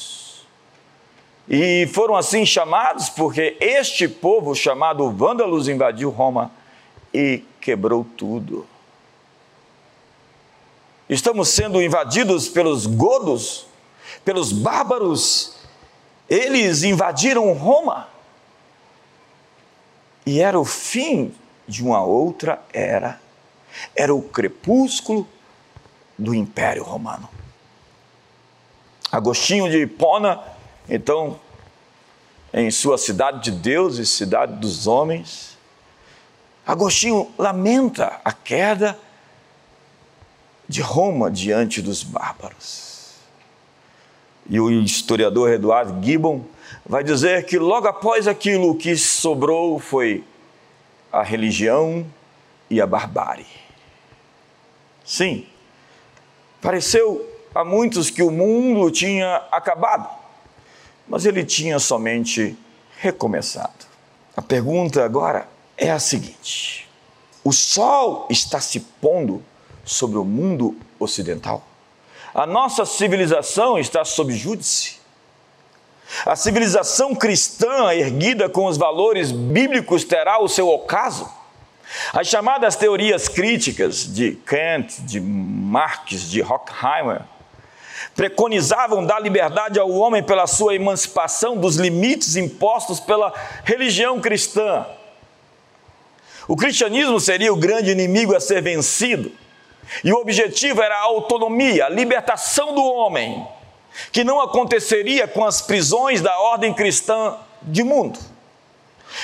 e 1.49 1.87
foram 1.93 2.17
assim 2.17 2.47
chamados 2.47 3.09
porque 3.11 3.57
este 3.61 4.09
povo 4.09 4.55
chamado 4.55 5.11
Vândalos 5.11 5.69
invadiu 5.69 6.11
Roma 6.11 6.51
e 7.13 7.45
quebrou 7.61 8.05
tudo. 8.17 8.67
Estamos 11.09 11.51
sendo 11.51 11.83
invadidos 11.83 12.49
pelos 12.49 12.87
godos, 12.87 13.67
pelos 14.25 14.53
bárbaros. 14.53 15.55
Eles 16.29 16.83
invadiram 16.83 17.53
Roma 17.53 18.09
e 20.25 20.41
era 20.41 20.59
o 20.59 20.65
fim 20.65 21.35
de 21.69 21.85
uma 21.85 22.03
outra 22.03 22.63
era. 22.73 23.21
Era 23.95 24.15
o 24.15 24.23
crepúsculo 24.23 25.29
do 26.19 26.35
Império 26.35 26.83
Romano. 26.83 27.29
Agostinho 29.13 29.71
de 29.71 29.83
Hipona, 29.83 30.43
então, 30.89 31.41
em 32.53 32.71
sua 32.71 32.99
cidade 32.99 33.51
de 33.51 33.51
Deus 33.51 33.99
e 33.99 34.07
cidade 34.07 34.57
dos 34.57 34.87
homens, 34.87 35.55
Agostinho 36.67 37.31
lamenta 37.37 38.21
a 38.25 38.33
queda 38.33 38.99
de 40.69 40.81
Roma 40.81 41.31
diante 41.31 41.83
dos 41.83 42.03
bárbaros. 42.03 43.17
E 44.49 44.59
o 44.61 44.71
historiador 44.71 45.51
Eduardo 45.51 46.05
Gibbon 46.05 46.45
vai 46.87 47.05
dizer 47.05 47.45
que 47.45 47.59
logo 47.59 47.87
após 47.87 48.27
aquilo 48.27 48.71
o 48.71 48.75
que 48.75 48.97
sobrou 48.97 49.79
foi 49.79 50.25
a 51.13 51.23
religião 51.23 52.07
e 52.71 52.81
a 52.81 52.87
barbárie. 52.87 53.47
Sim, 55.05 55.47
pareceu 56.61 57.31
a 57.55 57.63
muitos 57.63 58.11
que 58.11 58.23
o 58.23 58.31
mundo 58.31 58.91
tinha 58.91 59.37
acabado, 59.53 60.09
mas 61.07 61.27
ele 61.27 61.45
tinha 61.45 61.79
somente 61.79 62.57
recomeçado. 62.99 63.87
A 64.37 64.43
pergunta 64.43 65.05
agora 65.05 65.49
é 65.77 65.91
a 65.91 65.99
seguinte: 65.99 66.89
o 67.43 67.53
sol 67.53 68.27
está 68.31 68.61
se 68.61 68.81
pondo 68.81 69.43
sobre 69.85 70.19
o 70.19 70.25
mundo 70.25 70.77
ocidental? 70.99 71.63
A 72.35 72.47
nossa 72.47 72.85
civilização 72.85 73.79
está 73.79 74.05
sob 74.05 74.33
júdice? 74.33 74.99
A 76.27 76.37
civilização 76.37 77.15
cristã, 77.15 77.93
erguida 77.93 78.49
com 78.49 78.67
os 78.67 78.77
valores 78.77 79.31
bíblicos, 79.31 80.05
terá 80.05 80.41
o 80.41 80.49
seu 80.49 80.69
ocaso? 80.69 81.31
As 82.13 82.27
chamadas 82.27 82.77
teorias 82.77 83.29
críticas 83.29 84.13
de 84.13 84.33
Kant, 84.33 85.03
de 85.03 85.21
Marx, 85.21 86.31
de 86.31 86.43
Horkheimer, 86.43 87.23
preconizavam 88.15 89.05
dar 89.05 89.21
liberdade 89.21 89.79
ao 89.79 89.91
homem 89.91 90.23
pela 90.23 90.47
sua 90.47 90.75
emancipação 90.75 91.57
dos 91.57 91.77
limites 91.77 92.37
impostos 92.37 93.01
pela 93.01 93.33
religião 93.65 94.21
cristã. 94.21 94.87
O 96.47 96.57
cristianismo 96.57 97.19
seria 97.19 97.53
o 97.53 97.57
grande 97.57 97.91
inimigo 97.91 98.35
a 98.35 98.41
ser 98.41 98.63
vencido, 98.63 99.33
e 100.03 100.13
o 100.13 100.17
objetivo 100.17 100.81
era 100.83 100.97
a 100.97 101.03
autonomia, 101.03 101.87
a 101.87 101.89
libertação 101.89 102.75
do 102.75 102.83
homem, 102.83 103.47
que 104.13 104.25
não 104.25 104.41
aconteceria 104.41 105.27
com 105.27 105.45
as 105.45 105.63
prisões 105.63 106.21
da 106.21 106.39
ordem 106.39 106.73
cristã 106.73 107.37
de 107.63 107.83
mundo. 107.83 108.19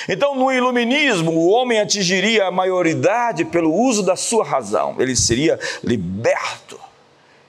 Então, 0.07 0.35
no 0.35 0.51
iluminismo, 0.51 1.31
o 1.31 1.49
homem 1.49 1.79
atingiria 1.79 2.47
a 2.47 2.51
maioridade 2.51 3.45
pelo 3.45 3.73
uso 3.73 4.03
da 4.03 4.15
sua 4.15 4.43
razão, 4.43 4.95
ele 4.99 5.15
seria 5.15 5.59
liberto 5.83 6.79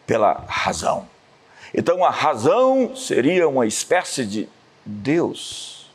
pela 0.07 0.45
razão. 0.49 1.12
Então, 1.75 2.05
a 2.05 2.11
razão 2.11 2.95
seria 2.95 3.49
uma 3.49 3.67
espécie 3.67 4.25
de 4.25 4.49
Deus 4.85 5.91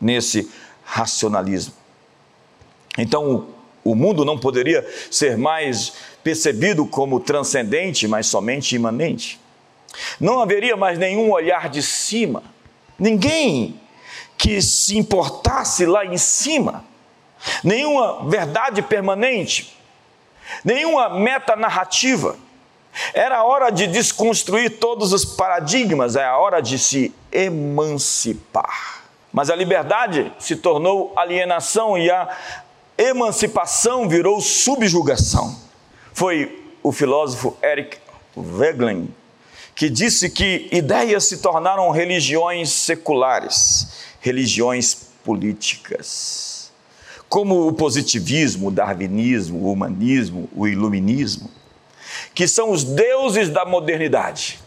nesse 0.00 0.50
racionalismo. 0.84 1.74
Então, 2.98 3.48
o 3.82 3.94
mundo 3.94 4.24
não 4.24 4.38
poderia 4.38 4.86
ser 5.10 5.38
mais 5.38 5.92
percebido 6.22 6.86
como 6.86 7.20
transcendente, 7.20 8.06
mas 8.06 8.26
somente 8.26 8.76
imanente. 8.76 9.40
Não 10.20 10.40
haveria 10.40 10.76
mais 10.76 10.98
nenhum 10.98 11.30
olhar 11.30 11.68
de 11.68 11.82
cima, 11.82 12.42
ninguém 12.98 13.80
que 14.36 14.60
se 14.62 14.96
importasse 14.96 15.84
lá 15.86 16.04
em 16.04 16.16
cima, 16.16 16.84
nenhuma 17.64 18.28
verdade 18.28 18.82
permanente, 18.82 19.76
nenhuma 20.64 21.08
meta 21.18 21.56
narrativa 21.56 22.36
era 23.14 23.44
hora 23.44 23.70
de 23.70 23.86
desconstruir 23.86 24.78
todos 24.78 25.12
os 25.12 25.24
paradigmas, 25.24 26.16
é 26.16 26.24
a 26.24 26.38
hora 26.38 26.60
de 26.60 26.78
se 26.78 27.14
emancipar. 27.32 29.04
Mas 29.32 29.48
a 29.48 29.56
liberdade 29.56 30.32
se 30.38 30.56
tornou 30.56 31.12
alienação 31.16 31.96
e 31.96 32.10
a 32.10 32.28
emancipação 32.98 34.08
virou 34.08 34.40
subjugação. 34.40 35.56
Foi 36.12 36.64
o 36.82 36.92
filósofo 36.92 37.56
Eric 37.62 37.98
Wegelin 38.36 39.14
que 39.74 39.88
disse 39.88 40.28
que 40.28 40.68
ideias 40.72 41.24
se 41.24 41.38
tornaram 41.38 41.90
religiões 41.90 42.70
seculares, 42.70 43.88
religiões 44.20 44.94
políticas, 45.24 46.70
como 47.28 47.66
o 47.66 47.72
positivismo, 47.72 48.68
o 48.68 48.70
darwinismo, 48.70 49.58
o 49.58 49.72
humanismo, 49.72 50.50
o 50.54 50.66
iluminismo 50.66 51.48
que 52.34 52.46
são 52.46 52.70
os 52.70 52.84
deuses 52.84 53.48
da 53.48 53.64
modernidade. 53.64 54.60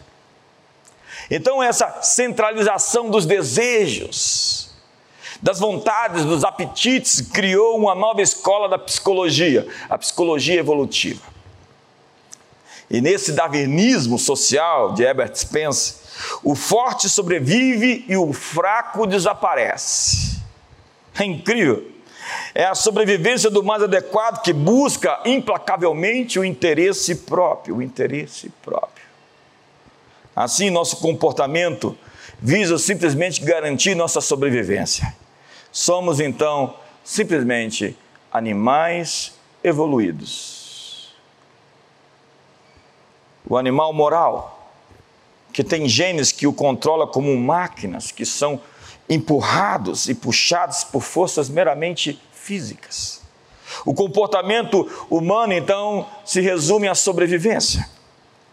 Então, 1.30 1.62
essa 1.62 2.02
centralização 2.02 3.10
dos 3.10 3.24
desejos, 3.24 4.70
das 5.40 5.58
vontades, 5.58 6.24
dos 6.24 6.44
apetites, 6.44 7.20
criou 7.20 7.76
uma 7.76 7.94
nova 7.94 8.22
escola 8.22 8.68
da 8.68 8.78
psicologia, 8.78 9.66
a 9.88 9.98
psicologia 9.98 10.60
evolutiva. 10.60 11.22
E 12.90 13.00
nesse 13.00 13.32
darwinismo 13.32 14.18
social 14.18 14.92
de 14.92 15.02
Herbert 15.02 15.34
Spencer, 15.34 15.96
o 16.42 16.54
forte 16.54 17.08
sobrevive 17.08 18.04
e 18.08 18.16
o 18.16 18.32
fraco 18.32 19.06
desaparece. 19.06 20.38
É 21.18 21.24
incrível. 21.24 21.93
É 22.54 22.64
a 22.64 22.74
sobrevivência 22.74 23.50
do 23.50 23.62
mais 23.62 23.82
adequado 23.82 24.42
que 24.42 24.52
busca 24.52 25.20
implacavelmente 25.24 26.38
o 26.38 26.44
interesse 26.44 27.14
próprio, 27.16 27.76
o 27.76 27.82
interesse 27.82 28.50
próprio. 28.62 29.04
Assim, 30.34 30.70
nosso 30.70 30.96
comportamento 30.96 31.96
visa 32.40 32.78
simplesmente 32.78 33.40
garantir 33.42 33.94
nossa 33.94 34.20
sobrevivência. 34.20 35.14
Somos 35.70 36.20
então 36.20 36.76
simplesmente 37.02 37.96
animais 38.32 39.34
evoluídos. 39.62 41.14
O 43.48 43.56
animal 43.56 43.92
moral, 43.92 44.72
que 45.52 45.62
tem 45.62 45.88
genes 45.88 46.32
que 46.32 46.46
o 46.46 46.52
controla 46.52 47.06
como 47.06 47.36
máquinas, 47.36 48.10
que 48.10 48.24
são 48.24 48.60
empurrados 49.08 50.08
e 50.08 50.14
puxados 50.14 50.84
por 50.84 51.02
forças 51.02 51.48
meramente 51.48 52.20
físicas. 52.32 53.22
O 53.84 53.94
comportamento 53.94 54.88
humano, 55.10 55.52
então, 55.52 56.06
se 56.24 56.40
resume 56.40 56.88
à 56.88 56.94
sobrevivência. 56.94 57.88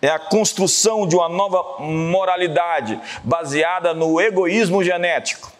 É 0.01 0.09
a 0.09 0.17
construção 0.17 1.07
de 1.07 1.15
uma 1.15 1.29
nova 1.29 1.79
moralidade 1.83 2.99
baseada 3.23 3.93
no 3.93 4.19
egoísmo 4.19 4.83
genético. 4.83 5.51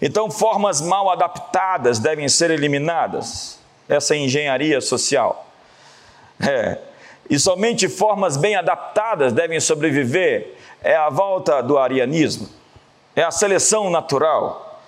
Então, 0.00 0.30
formas 0.30 0.80
mal 0.82 1.10
adaptadas 1.10 1.98
devem 1.98 2.28
ser 2.28 2.50
eliminadas. 2.50 3.58
Essa 3.88 4.14
é 4.14 4.18
engenharia 4.18 4.80
social. 4.80 5.46
É. 6.38 6.78
E 7.30 7.38
somente 7.38 7.88
formas 7.88 8.36
bem 8.36 8.56
adaptadas 8.56 9.32
devem 9.32 9.58
sobreviver. 9.58 10.54
É 10.82 10.94
a 10.94 11.08
volta 11.08 11.62
do 11.62 11.78
arianismo 11.78 12.55
é 13.16 13.22
a 13.22 13.30
seleção 13.30 13.88
natural. 13.88 14.82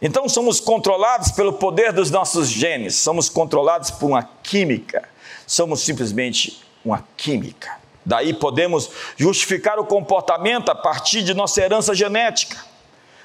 Então 0.00 0.28
somos 0.28 0.60
controlados 0.60 1.32
pelo 1.32 1.54
poder 1.54 1.92
dos 1.92 2.10
nossos 2.10 2.48
genes, 2.48 2.96
somos 2.96 3.30
controlados 3.30 3.90
por 3.90 4.06
uma 4.06 4.28
química, 4.42 5.08
somos 5.46 5.80
simplesmente 5.80 6.62
uma 6.84 7.02
química. 7.16 7.80
Daí 8.04 8.34
podemos 8.34 8.90
justificar 9.16 9.78
o 9.78 9.86
comportamento 9.86 10.68
a 10.70 10.74
partir 10.74 11.22
de 11.22 11.32
nossa 11.32 11.62
herança 11.62 11.94
genética, 11.94 12.58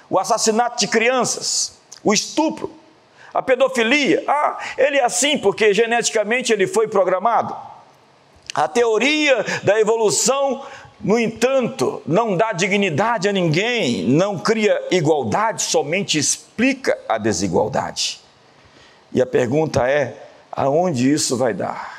o 0.09 0.17
assassinato 0.17 0.79
de 0.79 0.87
crianças, 0.87 1.79
o 2.03 2.13
estupro, 2.13 2.71
a 3.33 3.41
pedofilia. 3.41 4.23
Ah, 4.27 4.57
ele 4.77 4.97
é 4.97 5.03
assim 5.03 5.37
porque 5.37 5.73
geneticamente 5.73 6.53
ele 6.53 6.67
foi 6.67 6.87
programado. 6.87 7.55
A 8.53 8.67
teoria 8.67 9.43
da 9.63 9.79
evolução 9.79 10.63
no 10.99 11.19
entanto, 11.19 12.01
não 12.07 12.35
dá 12.35 12.51
dignidade 12.51 13.29
a 13.29 13.31
ninguém, 13.31 14.03
não 14.07 14.39
cria 14.39 14.79
igualdade, 14.89 15.61
somente 15.61 16.17
explica 16.17 16.97
a 17.07 17.17
desigualdade. 17.19 18.19
E 19.13 19.21
a 19.21 19.25
pergunta 19.25 19.87
é: 19.87 20.27
aonde 20.51 21.11
isso 21.11 21.37
vai 21.37 21.53
dar? 21.53 21.97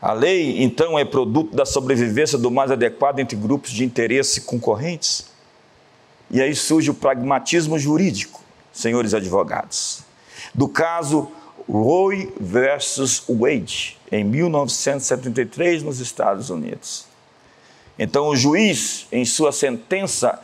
A 0.00 0.12
lei, 0.12 0.62
então, 0.62 0.98
é 0.98 1.04
produto 1.04 1.54
da 1.54 1.66
sobrevivência 1.66 2.38
do 2.38 2.50
mais 2.50 2.70
adequado 2.70 3.18
entre 3.18 3.36
grupos 3.36 3.70
de 3.70 3.84
interesse 3.84 4.42
concorrentes? 4.42 5.26
E 6.30 6.40
aí 6.40 6.54
surge 6.54 6.90
o 6.90 6.94
pragmatismo 6.94 7.78
jurídico, 7.78 8.42
senhores 8.72 9.14
advogados. 9.14 10.02
Do 10.54 10.68
caso 10.68 11.30
Roe 11.68 12.32
versus 12.38 13.24
Wade, 13.28 13.98
em 14.10 14.24
1973, 14.24 15.82
nos 15.82 16.00
Estados 16.00 16.50
Unidos. 16.50 17.05
Então, 17.98 18.28
o 18.28 18.36
juiz, 18.36 19.06
em 19.10 19.24
sua 19.24 19.52
sentença, 19.52 20.40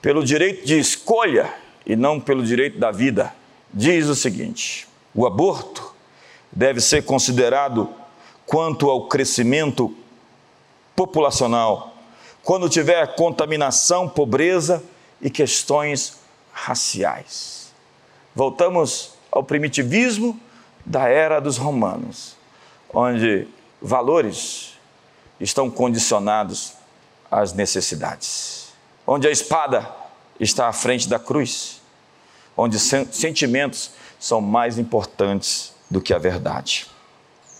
pelo 0.00 0.24
direito 0.24 0.64
de 0.64 0.78
escolha 0.78 1.52
e 1.84 1.96
não 1.96 2.20
pelo 2.20 2.44
direito 2.44 2.78
da 2.78 2.90
vida, 2.90 3.34
diz 3.72 4.06
o 4.06 4.14
seguinte: 4.14 4.86
o 5.14 5.26
aborto 5.26 5.94
deve 6.50 6.80
ser 6.80 7.04
considerado 7.04 7.88
quanto 8.46 8.90
ao 8.90 9.08
crescimento 9.08 9.94
populacional, 10.94 11.94
quando 12.42 12.68
tiver 12.68 13.14
contaminação, 13.14 14.08
pobreza 14.08 14.82
e 15.20 15.30
questões 15.30 16.20
raciais. 16.52 17.72
Voltamos 18.34 19.14
ao 19.30 19.42
primitivismo 19.42 20.38
da 20.84 21.08
era 21.08 21.40
dos 21.40 21.56
romanos, 21.56 22.36
onde 22.92 23.48
valores 23.80 24.74
estão 25.40 25.70
condicionados 25.70 26.74
às 27.32 27.54
necessidades, 27.54 28.74
onde 29.06 29.26
a 29.26 29.30
espada 29.30 29.88
está 30.38 30.68
à 30.68 30.72
frente 30.72 31.08
da 31.08 31.18
cruz, 31.18 31.80
onde 32.54 32.78
sentimentos 32.78 33.92
são 34.20 34.38
mais 34.42 34.78
importantes 34.78 35.72
do 35.90 35.98
que 35.98 36.12
a 36.12 36.18
verdade. 36.18 36.86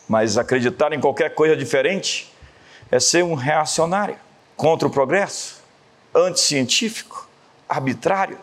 Mas 0.06 0.36
acreditar 0.36 0.92
em 0.92 1.00
qualquer 1.00 1.34
coisa 1.34 1.56
diferente 1.56 2.30
é 2.90 3.00
ser 3.00 3.24
um 3.24 3.32
reacionário 3.32 4.18
contra 4.56 4.86
o 4.86 4.90
progresso, 4.90 5.62
anticientífico, 6.14 7.26
arbitrário. 7.66 8.38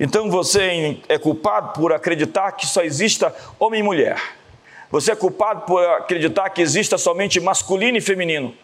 Então 0.00 0.28
você 0.28 1.00
é 1.08 1.18
culpado 1.18 1.72
por 1.72 1.92
acreditar 1.92 2.50
que 2.52 2.66
só 2.66 2.82
exista 2.82 3.34
homem 3.60 3.78
e 3.80 3.82
mulher. 3.84 4.20
Você 4.90 5.12
é 5.12 5.16
culpado 5.16 5.62
por 5.62 5.82
acreditar 5.84 6.50
que 6.50 6.60
exista 6.60 6.98
somente 6.98 7.38
masculino 7.38 7.96
e 7.96 8.00
feminino. 8.00 8.54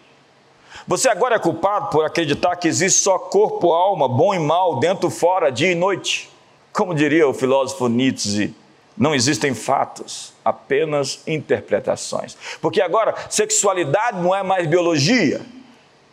Você 0.86 1.08
agora 1.08 1.36
é 1.36 1.38
culpado 1.38 1.90
por 1.90 2.04
acreditar 2.04 2.56
que 2.56 2.66
existe 2.66 3.00
só 3.00 3.18
corpo, 3.18 3.72
alma, 3.72 4.08
bom 4.08 4.34
e 4.34 4.38
mal, 4.38 4.80
dentro, 4.80 5.08
fora, 5.10 5.50
dia 5.50 5.70
e 5.70 5.74
noite. 5.74 6.30
Como 6.72 6.94
diria 6.94 7.28
o 7.28 7.34
filósofo 7.34 7.88
Nietzsche, 7.88 8.54
não 8.96 9.14
existem 9.14 9.54
fatos, 9.54 10.32
apenas 10.44 11.22
interpretações. 11.26 12.36
Porque 12.60 12.80
agora, 12.80 13.14
sexualidade 13.30 14.20
não 14.20 14.34
é 14.34 14.42
mais 14.42 14.66
biologia, 14.66 15.40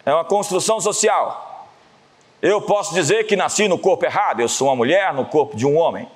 é 0.06 0.14
uma 0.14 0.26
construção 0.26 0.80
social. 0.80 1.68
Eu 2.42 2.62
posso 2.62 2.94
dizer 2.94 3.26
que 3.26 3.36
nasci 3.36 3.68
no 3.68 3.78
corpo 3.78 4.06
errado, 4.06 4.40
eu 4.40 4.48
sou 4.48 4.68
uma 4.68 4.76
mulher 4.76 5.14
no 5.14 5.26
corpo 5.26 5.58
de 5.58 5.66
um 5.66 5.78
homem. 5.78 6.08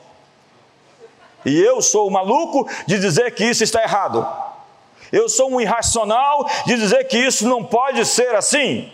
E 1.46 1.60
eu 1.60 1.82
sou 1.82 2.08
o 2.08 2.12
maluco 2.12 2.70
de 2.86 3.00
dizer 3.00 3.34
que 3.34 3.44
isso 3.44 3.64
está 3.64 3.82
errado. 3.84 4.26
Eu 5.14 5.30
sou 5.30 5.54
um 5.54 5.62
irracional 5.62 6.44
de 6.66 6.76
dizer 6.76 7.04
que 7.04 7.20
isso 7.20 7.48
não 7.48 7.64
pode 7.64 8.04
ser 8.04 8.34
assim. 8.34 8.92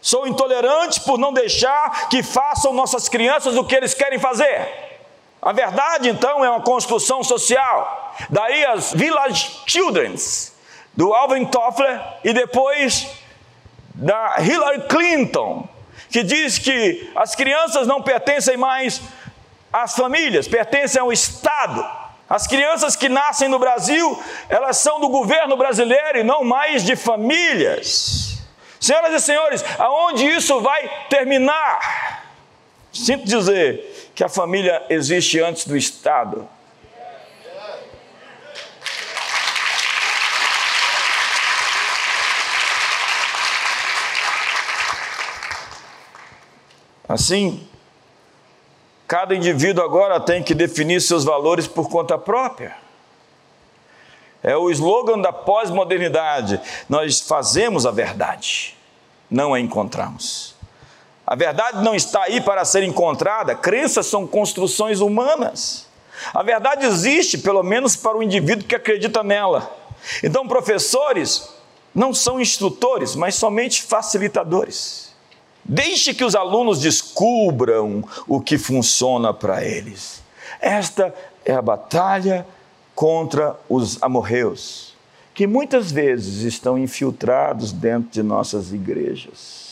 Sou 0.00 0.26
intolerante 0.26 1.02
por 1.02 1.18
não 1.18 1.34
deixar 1.34 2.08
que 2.08 2.22
façam 2.22 2.72
nossas 2.72 3.10
crianças 3.10 3.54
o 3.54 3.64
que 3.64 3.74
eles 3.74 3.92
querem 3.92 4.18
fazer. 4.18 4.66
A 5.42 5.52
verdade, 5.52 6.08
então, 6.08 6.42
é 6.42 6.48
uma 6.48 6.62
construção 6.62 7.22
social. 7.22 8.16
Daí 8.30 8.64
as 8.64 8.94
Village 8.94 9.60
Children's, 9.66 10.54
do 10.96 11.12
Alvin 11.12 11.44
Toffler, 11.44 12.00
e 12.24 12.32
depois 12.32 13.06
da 13.94 14.36
Hillary 14.40 14.88
Clinton, 14.88 15.68
que 16.10 16.22
diz 16.22 16.58
que 16.58 17.12
as 17.14 17.34
crianças 17.34 17.86
não 17.86 18.00
pertencem 18.00 18.56
mais 18.56 19.02
às 19.70 19.94
famílias, 19.94 20.48
pertencem 20.48 21.02
ao 21.02 21.12
Estado. 21.12 21.86
As 22.30 22.46
crianças 22.46 22.94
que 22.94 23.08
nascem 23.08 23.48
no 23.48 23.58
Brasil, 23.58 24.22
elas 24.48 24.76
são 24.76 25.00
do 25.00 25.08
governo 25.08 25.56
brasileiro 25.56 26.20
e 26.20 26.22
não 26.22 26.44
mais 26.44 26.84
de 26.84 26.94
famílias. 26.94 28.38
Senhoras 28.78 29.12
e 29.12 29.26
senhores, 29.26 29.64
aonde 29.76 30.24
isso 30.26 30.60
vai 30.60 31.06
terminar? 31.08 32.24
Sinto 32.92 33.24
dizer 33.24 34.12
que 34.14 34.22
a 34.22 34.28
família 34.28 34.80
existe 34.88 35.40
antes 35.40 35.66
do 35.66 35.76
Estado. 35.76 36.48
Assim, 47.08 47.68
cada 49.10 49.34
indivíduo 49.34 49.84
agora 49.84 50.20
tem 50.20 50.40
que 50.40 50.54
definir 50.54 51.00
seus 51.00 51.24
valores 51.24 51.66
por 51.66 51.90
conta 51.90 52.16
própria. 52.16 52.76
É 54.40 54.56
o 54.56 54.70
slogan 54.70 55.18
da 55.18 55.32
pós-modernidade. 55.32 56.60
Nós 56.88 57.18
fazemos 57.18 57.84
a 57.84 57.90
verdade, 57.90 58.78
não 59.28 59.52
a 59.52 59.58
encontramos. 59.58 60.54
A 61.26 61.34
verdade 61.34 61.82
não 61.82 61.92
está 61.92 62.22
aí 62.22 62.40
para 62.40 62.64
ser 62.64 62.84
encontrada, 62.84 63.52
crenças 63.56 64.06
são 64.06 64.28
construções 64.28 65.00
humanas. 65.00 65.88
A 66.32 66.44
verdade 66.44 66.86
existe, 66.86 67.36
pelo 67.36 67.64
menos 67.64 67.96
para 67.96 68.16
o 68.16 68.22
indivíduo 68.22 68.64
que 68.64 68.76
acredita 68.76 69.24
nela. 69.24 69.76
Então, 70.22 70.46
professores 70.46 71.52
não 71.92 72.14
são 72.14 72.40
instrutores, 72.40 73.16
mas 73.16 73.34
somente 73.34 73.82
facilitadores. 73.82 75.09
Deixe 75.72 76.12
que 76.12 76.24
os 76.24 76.34
alunos 76.34 76.80
descubram 76.80 78.02
o 78.26 78.40
que 78.40 78.58
funciona 78.58 79.32
para 79.32 79.64
eles. 79.64 80.20
Esta 80.60 81.14
é 81.44 81.52
a 81.52 81.62
batalha 81.62 82.44
contra 82.92 83.56
os 83.68 84.02
amorreus, 84.02 84.96
que 85.32 85.46
muitas 85.46 85.92
vezes 85.92 86.42
estão 86.42 86.76
infiltrados 86.76 87.70
dentro 87.70 88.10
de 88.10 88.20
nossas 88.20 88.72
igrejas. 88.72 89.70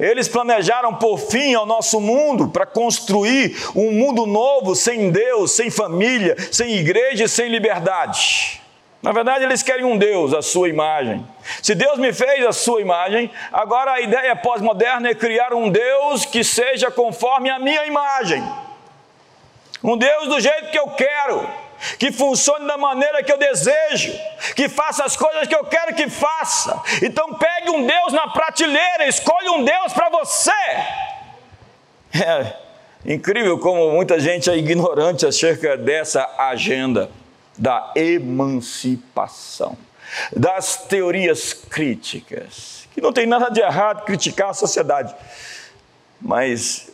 Eles 0.00 0.26
planejaram 0.26 0.96
por 0.96 1.16
fim 1.16 1.54
ao 1.54 1.64
nosso 1.64 2.00
mundo 2.00 2.48
para 2.48 2.66
construir 2.66 3.56
um 3.76 3.92
mundo 3.92 4.26
novo 4.26 4.74
sem 4.74 5.12
Deus, 5.12 5.52
sem 5.52 5.70
família, 5.70 6.34
sem 6.50 6.74
igreja 6.74 7.22
e 7.22 7.28
sem 7.28 7.48
liberdade. 7.48 8.60
Na 9.02 9.10
verdade, 9.10 9.44
eles 9.44 9.64
querem 9.64 9.84
um 9.84 9.98
Deus, 9.98 10.32
a 10.32 10.40
sua 10.40 10.68
imagem. 10.68 11.26
Se 11.60 11.74
Deus 11.74 11.98
me 11.98 12.12
fez 12.12 12.46
a 12.46 12.52
sua 12.52 12.80
imagem, 12.80 13.28
agora 13.52 13.94
a 13.94 14.00
ideia 14.00 14.36
pós-moderna 14.36 15.08
é 15.08 15.14
criar 15.14 15.52
um 15.52 15.68
Deus 15.68 16.24
que 16.24 16.44
seja 16.44 16.88
conforme 16.88 17.50
a 17.50 17.58
minha 17.58 17.84
imagem. 17.84 18.40
Um 19.82 19.98
Deus 19.98 20.28
do 20.28 20.38
jeito 20.38 20.70
que 20.70 20.78
eu 20.78 20.86
quero, 20.90 21.50
que 21.98 22.12
funcione 22.12 22.64
da 22.64 22.76
maneira 22.76 23.24
que 23.24 23.32
eu 23.32 23.38
desejo, 23.38 24.16
que 24.54 24.68
faça 24.68 25.02
as 25.02 25.16
coisas 25.16 25.48
que 25.48 25.56
eu 25.56 25.64
quero 25.64 25.96
que 25.96 26.08
faça. 26.08 26.80
Então 27.02 27.34
pegue 27.34 27.70
um 27.70 27.84
Deus 27.84 28.12
na 28.12 28.28
prateleira, 28.28 29.08
escolha 29.08 29.50
um 29.50 29.64
Deus 29.64 29.92
para 29.92 30.10
você. 30.10 30.52
É 33.04 33.12
incrível 33.12 33.58
como 33.58 33.90
muita 33.90 34.20
gente 34.20 34.48
é 34.48 34.56
ignorante 34.56 35.26
acerca 35.26 35.76
dessa 35.76 36.36
agenda 36.38 37.10
da 37.62 37.92
emancipação, 37.94 39.78
das 40.36 40.78
teorias 40.78 41.52
críticas, 41.52 42.88
que 42.92 43.00
não 43.00 43.12
tem 43.12 43.24
nada 43.24 43.50
de 43.50 43.60
errado 43.60 44.04
criticar 44.04 44.50
a 44.50 44.52
sociedade, 44.52 45.14
mas 46.20 46.90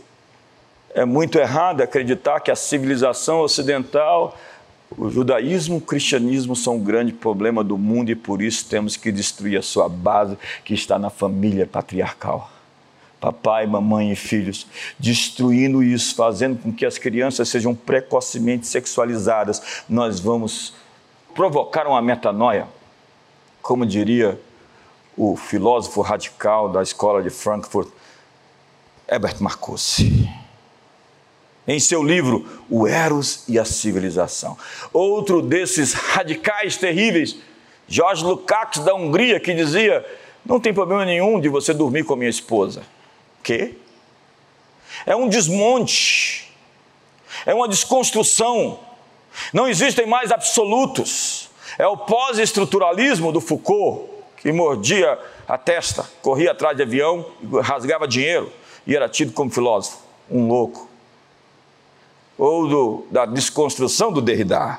é 0.95 1.07
muito 1.07 1.39
errado 1.39 1.81
acreditar 1.81 2.41
que 2.41 2.51
a 2.51 2.55
civilização 2.57 3.41
ocidental, 3.41 4.37
o 4.91 5.09
judaísmo, 5.09 5.79
o 5.79 5.81
cristianismo 5.81 6.55
são 6.55 6.77
um 6.77 6.85
grande 6.85 7.14
problema 7.14 7.64
do 7.64 7.79
mundo 7.79 8.11
e 8.11 8.14
por 8.14 8.43
isso 8.43 8.69
temos 8.69 8.95
que 8.95 9.11
destruir 9.11 9.59
a 9.59 9.62
sua 9.62 9.89
base 9.89 10.37
que 10.66 10.75
está 10.75 10.99
na 10.99 11.09
família 11.09 11.66
patriarcal 11.66 12.58
papai, 13.21 13.66
mamãe 13.66 14.12
e 14.12 14.16
filhos, 14.16 14.66
destruindo 14.99 15.83
isso, 15.83 16.14
fazendo 16.14 16.61
com 16.61 16.73
que 16.73 16.87
as 16.87 16.99
crianças 16.99 17.49
sejam 17.49 17.75
precocemente 17.75 18.66
sexualizadas, 18.66 19.83
nós 19.89 20.21
vamos 20.21 20.75
provocar 21.35 21.87
uma 21.87 22.01
metanoia, 22.01 22.66
como 23.61 23.85
diria 23.85 24.41
o 25.16 25.37
filósofo 25.37 26.01
radical 26.01 26.69
da 26.69 26.83
escola 26.83 27.23
de 27.23 27.31
Frankfurt, 27.31 27.89
Herbert 29.09 29.37
Marcuse. 29.41 30.29
Em 31.66 31.79
seu 31.79 32.03
livro 32.03 32.47
O 32.71 32.87
Eros 32.87 33.45
e 33.47 33.59
a 33.59 33.64
Civilização. 33.64 34.57
Outro 34.91 35.43
desses 35.43 35.93
radicais 35.93 36.79
terríveis, 36.79 37.37
Jorge 37.87 38.25
Lukács 38.25 38.83
da 38.83 38.95
Hungria, 38.95 39.39
que 39.39 39.53
dizia: 39.53 40.07
Não 40.47 40.59
tem 40.59 40.73
problema 40.73 41.05
nenhum 41.05 41.39
de 41.39 41.49
você 41.49 41.75
dormir 41.75 42.05
com 42.05 42.14
a 42.14 42.16
minha 42.16 42.31
esposa 42.31 42.83
quê? 43.49 43.75
É 45.07 45.17
um 45.17 45.27
desmonte, 45.27 46.53
é 47.47 47.55
uma 47.55 47.67
desconstrução. 47.67 48.79
Não 49.55 49.67
existem 49.67 50.07
mais 50.07 50.31
absolutos. 50.31 51.49
É 51.79 51.87
o 51.87 51.97
pós-estruturalismo 51.97 53.33
do 53.33 53.41
Foucault, 53.41 54.11
que 54.37 54.53
mordia 54.53 55.19
a 55.47 55.57
testa, 55.57 56.09
corria 56.21 56.51
atrás 56.51 56.77
de 56.77 56.83
avião, 56.83 57.25
rasgava 57.63 58.07
dinheiro 58.07 58.53
e 58.87 58.95
era 58.95 59.09
tido 59.09 59.33
como 59.33 59.51
filósofo, 59.51 59.99
um 60.31 60.47
louco. 60.47 60.89
Ou 62.37 62.69
do, 62.69 63.07
da 63.11 63.25
desconstrução 63.25 64.13
do 64.13 64.21
Derrida. 64.21 64.79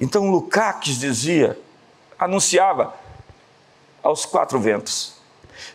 Então 0.00 0.30
Lukács 0.30 0.98
dizia, 0.98 1.58
anunciava 2.18 2.94
aos 4.02 4.24
quatro 4.24 4.60
ventos: 4.60 5.13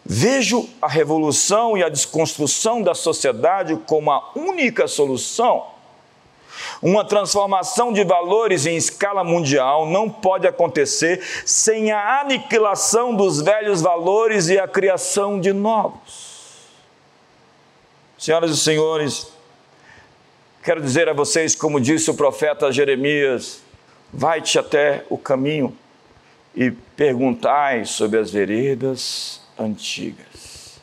Vejo 0.06 0.68
a 0.82 0.88
revolução 0.88 1.78
e 1.78 1.84
a 1.84 1.90
desconstrução 1.90 2.82
da 2.82 2.96
sociedade 2.96 3.76
como 3.86 4.12
a 4.12 4.32
única 4.36 4.88
solução 4.88 5.66
Uma 6.82 7.04
transformação 7.04 7.92
de 7.92 8.04
valores 8.04 8.66
em 8.66 8.76
escala 8.76 9.24
mundial 9.24 9.86
não 9.86 10.10
pode 10.10 10.48
acontecer 10.48 11.22
sem 11.46 11.92
a 11.92 12.22
aniquilação 12.22 13.14
dos 13.14 13.42
velhos 13.42 13.82
valores 13.82 14.48
e 14.48 14.58
a 14.58 14.68
criação 14.68 15.40
de 15.40 15.52
novos. 15.52 16.30
Senhoras 18.18 18.52
e 18.52 18.58
senhores, 18.58 19.28
quero 20.64 20.82
dizer 20.82 21.08
a 21.08 21.14
vocês, 21.14 21.56
como 21.56 21.80
disse 21.80 22.10
o 22.10 22.14
profeta 22.14 22.72
Jeremias: 22.72 23.62
vai-te 24.14 24.58
até 24.58 25.06
o 25.10 25.18
caminho 25.18 25.76
e 26.56 26.72
perguntai 26.72 27.86
sobre 27.86 28.20
as 28.20 28.32
veredas 28.32 29.42
antigas. 29.60 30.80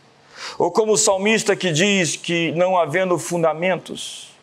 Ou 0.59 0.71
como 0.71 0.93
o 0.93 0.97
salmista 0.97 1.57
que 1.57 1.73
diz 1.73 2.17
que, 2.17 2.53
não 2.53 2.79
havendo 2.79 3.19
fundamentos, 3.19 4.35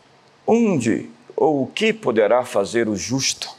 onde 0.46 1.10
ou 1.36 1.64
o 1.64 1.68
que 1.68 1.94
poderá 1.94 2.46
fazer 2.46 2.88
o 2.88 2.96
justo? 2.96 3.50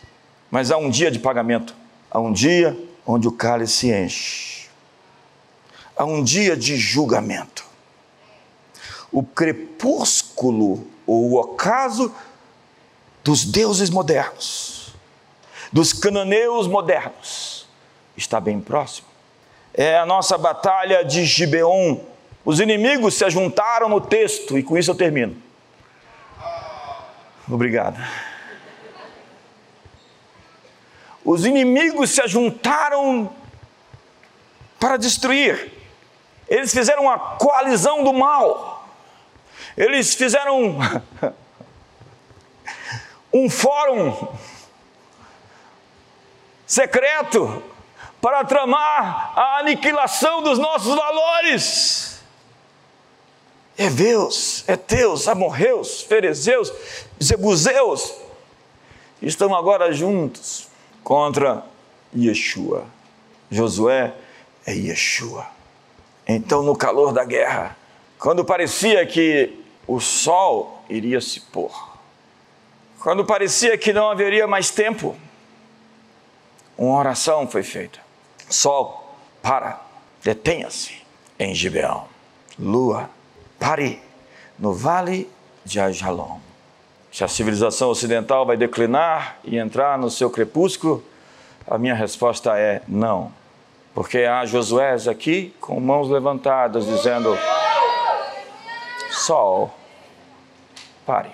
Mas 0.51 0.71
há 0.71 0.77
um 0.77 0.91
dia 0.91 1.11
de 1.11 1.19
pagamento, 1.19 1.75
há 2.11 2.21
um 2.21 2.33
dia 2.33 2.79
onde 3.07 3.27
o 3.27 3.33
cálice 3.33 3.91
enche, 3.93 4.69
há 5.97 6.05
um 6.05 6.23
dia 6.23 6.57
de 6.57 6.77
julgamento. 6.77 7.65
O 9.11 9.23
crepúsculo 9.23 10.87
ou 11.07 11.33
o 11.33 11.41
ocaso 11.41 12.15
dos 13.23 13.45
deuses 13.45 13.91
modernos, 13.91 14.95
dos 15.73 15.93
cananeus 15.93 16.67
modernos, 16.67 17.67
está 18.17 18.41
bem 18.41 18.61
próximo. 18.61 19.14
É 19.77 19.99
a 19.99 20.07
nossa 20.07 20.39
batalha 20.39 21.05
de 21.05 21.25
Gibeon. 21.25 21.99
Os 22.45 22.61
inimigos 22.61 23.15
se 23.15 23.25
ajuntaram 23.25 23.89
no 23.89 24.01
texto, 24.01 24.57
e 24.57 24.63
com 24.63 24.79
isso 24.79 24.91
eu 24.91 24.95
termino 24.95 25.43
Obrigado. 27.49 27.99
Os 31.25 31.45
inimigos 31.45 32.11
se 32.11 32.23
ajuntaram 32.23 33.35
para 34.79 34.97
destruir. 34.97 35.73
Eles 36.49 36.73
fizeram 36.73 37.03
uma 37.05 37.19
coalizão 37.19 38.05
do 38.05 38.13
mal. 38.13 38.89
Eles 39.77 40.15
fizeram 40.15 40.79
um 43.33 43.51
fórum 43.51 44.29
secreto 46.67 47.63
para 48.25 48.43
tramar 48.43 49.39
a 49.39 49.59
aniquilação 49.59 50.43
dos 50.43 50.59
nossos 50.59 50.95
valores. 50.95 52.23
Eveus, 53.77 54.67
Eteus, 54.67 55.29
Amorreus, 55.29 56.01
Ferezeus, 56.01 56.73
Zebuseus, 57.23 58.15
estão 59.21 59.55
agora 59.55 59.93
juntos 59.93 60.69
contra 61.03 61.67
Yeshua. 62.17 62.87
Josué 63.51 64.15
é 64.67 64.73
Yeshua. 64.73 65.47
Então, 66.27 66.63
no 66.63 66.75
calor 66.75 67.13
da 67.13 67.27
guerra, 67.27 67.77
quando 68.19 68.43
parecia 68.43 69.05
que 69.05 69.63
o 69.87 70.01
sol 70.01 70.83
iria 70.89 71.21
se 71.21 71.41
pôr, 71.41 71.71
quando 73.01 73.23
parecia 73.27 73.77
que 73.77 73.93
não 73.93 74.09
haveria 74.09 74.47
mais 74.47 74.71
tempo, 74.71 75.15
uma 76.79 76.99
oração 76.99 77.47
foi 77.47 77.63
feita. 77.63 78.04
Sol, 78.49 79.17
para, 79.43 79.81
detenha-se 80.23 81.03
em 81.39 81.55
Gibeão. 81.55 82.07
Lua, 82.59 83.11
pare 83.59 84.01
no 84.59 84.73
vale 84.73 85.29
de 85.65 85.81
Ajalon. 85.81 86.39
Se 87.13 87.23
a 87.23 87.29
civilização 87.29 87.91
ocidental 87.91 88.45
vai 88.45 88.57
declinar 88.57 89.39
e 89.45 89.57
entrar 89.57 89.99
no 89.99 90.11
seu 90.11 90.29
crepúsculo, 90.31 91.05
a 91.67 91.79
minha 91.79 91.95
resposta 91.95 92.59
é 92.59 92.83
não. 92.89 93.33
Porque 93.95 94.19
há 94.19 94.45
Josué 94.45 94.97
aqui 95.09 95.55
com 95.61 95.79
mãos 95.79 96.11
levantadas 96.11 96.87
dizendo: 96.87 97.39
Sol, 99.11 99.73
pare. 101.07 101.31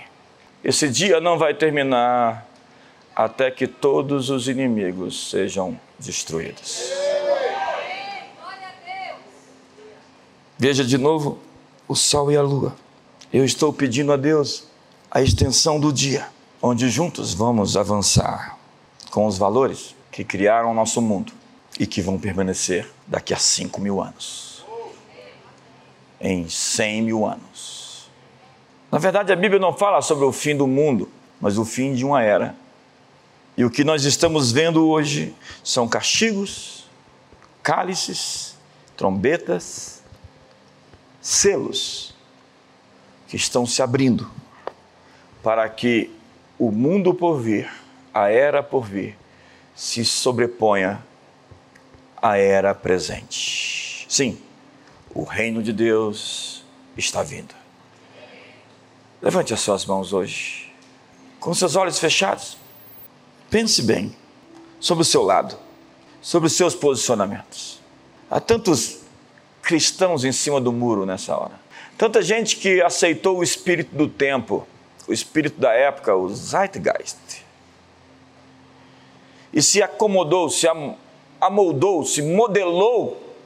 Esse 0.63 0.91
dia 0.91 1.21
não 1.21 1.39
vai 1.39 1.55
terminar 1.55 2.47
até 3.17 3.51
que 3.51 3.67
todos 3.67 4.29
os 4.29 4.49
inimigos 4.49 5.31
sejam 5.31 5.81
destruídos. 5.99 7.00
Veja 10.61 10.85
de 10.85 10.99
novo 10.99 11.39
o 11.89 11.97
sol 11.97 12.31
e 12.31 12.37
a 12.37 12.43
lua. 12.43 12.77
Eu 13.33 13.47
estou 13.47 13.73
pedindo 13.73 14.13
a 14.13 14.17
Deus 14.19 14.65
a 15.11 15.23
extensão 15.23 15.81
do 15.81 15.91
dia, 15.91 16.29
onde 16.61 16.91
juntos 16.91 17.33
vamos 17.33 17.79
avançar 17.79 18.59
com 19.11 19.25
os 19.25 19.39
valores 19.39 19.97
que 20.13 20.23
criaram 20.23 20.71
o 20.71 20.75
nosso 20.75 21.01
mundo 21.01 21.33
e 21.79 21.87
que 21.87 22.03
vão 22.03 22.19
permanecer 22.19 22.87
daqui 23.07 23.33
a 23.33 23.39
5 23.39 23.81
mil 23.81 24.03
anos. 24.03 24.63
Em 26.21 26.47
100 26.47 27.03
mil 27.05 27.25
anos. 27.25 28.11
Na 28.93 28.99
verdade, 28.99 29.33
a 29.33 29.37
Bíblia 29.37 29.59
não 29.59 29.73
fala 29.73 30.03
sobre 30.03 30.27
o 30.27 30.33
fim 30.33 30.55
do 30.55 30.67
mundo, 30.67 31.09
mas 31.41 31.57
o 31.57 31.65
fim 31.65 31.95
de 31.95 32.05
uma 32.05 32.23
era. 32.23 32.55
E 33.57 33.65
o 33.65 33.71
que 33.71 33.83
nós 33.83 34.05
estamos 34.05 34.53
vendo 34.53 34.87
hoje 34.87 35.35
são 35.65 35.89
castigos, 35.89 36.85
cálices, 37.63 38.55
trombetas, 38.95 40.00
selos 41.21 42.15
que 43.29 43.37
estão 43.37 43.67
se 43.67 43.83
abrindo 43.83 44.31
para 45.43 45.69
que 45.69 46.11
o 46.59 46.71
mundo 46.71 47.15
por 47.15 47.39
vir, 47.39 47.71
a 48.13 48.29
era 48.29 48.63
por 48.63 48.85
vir, 48.85 49.17
se 49.75 50.05
sobreponha 50.05 51.03
à 52.21 52.37
era 52.37 52.75
presente. 52.75 54.05
Sim, 54.09 54.39
o 55.15 55.25
reino 55.25 55.63
de 55.63 55.73
Deus 55.73 56.65
está 56.97 57.23
vindo. 57.23 57.55
Levante 59.23 59.55
as 59.55 59.61
suas 59.61 59.85
mãos 59.87 60.13
hoje, 60.13 60.73
com 61.39 61.55
seus 61.55 61.77
olhos 61.77 61.99
fechados. 61.99 62.59
Pense 63.49 63.83
bem 63.83 64.15
sobre 64.79 65.03
o 65.03 65.05
seu 65.05 65.23
lado, 65.23 65.57
sobre 66.21 66.47
os 66.47 66.53
seus 66.55 66.75
posicionamentos. 66.75 67.81
Há 68.31 68.41
tantos 68.41 69.01
cristãos 69.71 70.25
em 70.25 70.33
cima 70.33 70.61
do 70.61 70.73
muro 70.73 71.07
nessa 71.07 71.37
hora. 71.37 71.53
Tanta 71.97 72.21
gente 72.21 72.57
que 72.57 72.83
aceitou 72.83 73.39
o 73.39 73.43
espírito 73.43 73.95
do 73.95 74.09
tempo, 74.09 74.67
o 75.07 75.13
espírito 75.13 75.61
da 75.61 75.73
época, 75.73 76.13
o 76.13 76.29
Zeitgeist, 76.29 77.45
e 79.53 79.63
se 79.63 79.81
acomodou, 79.81 80.51
se 80.51 80.67
amoldou, 81.41 82.05
se 82.05 82.21
modelou 82.21 83.37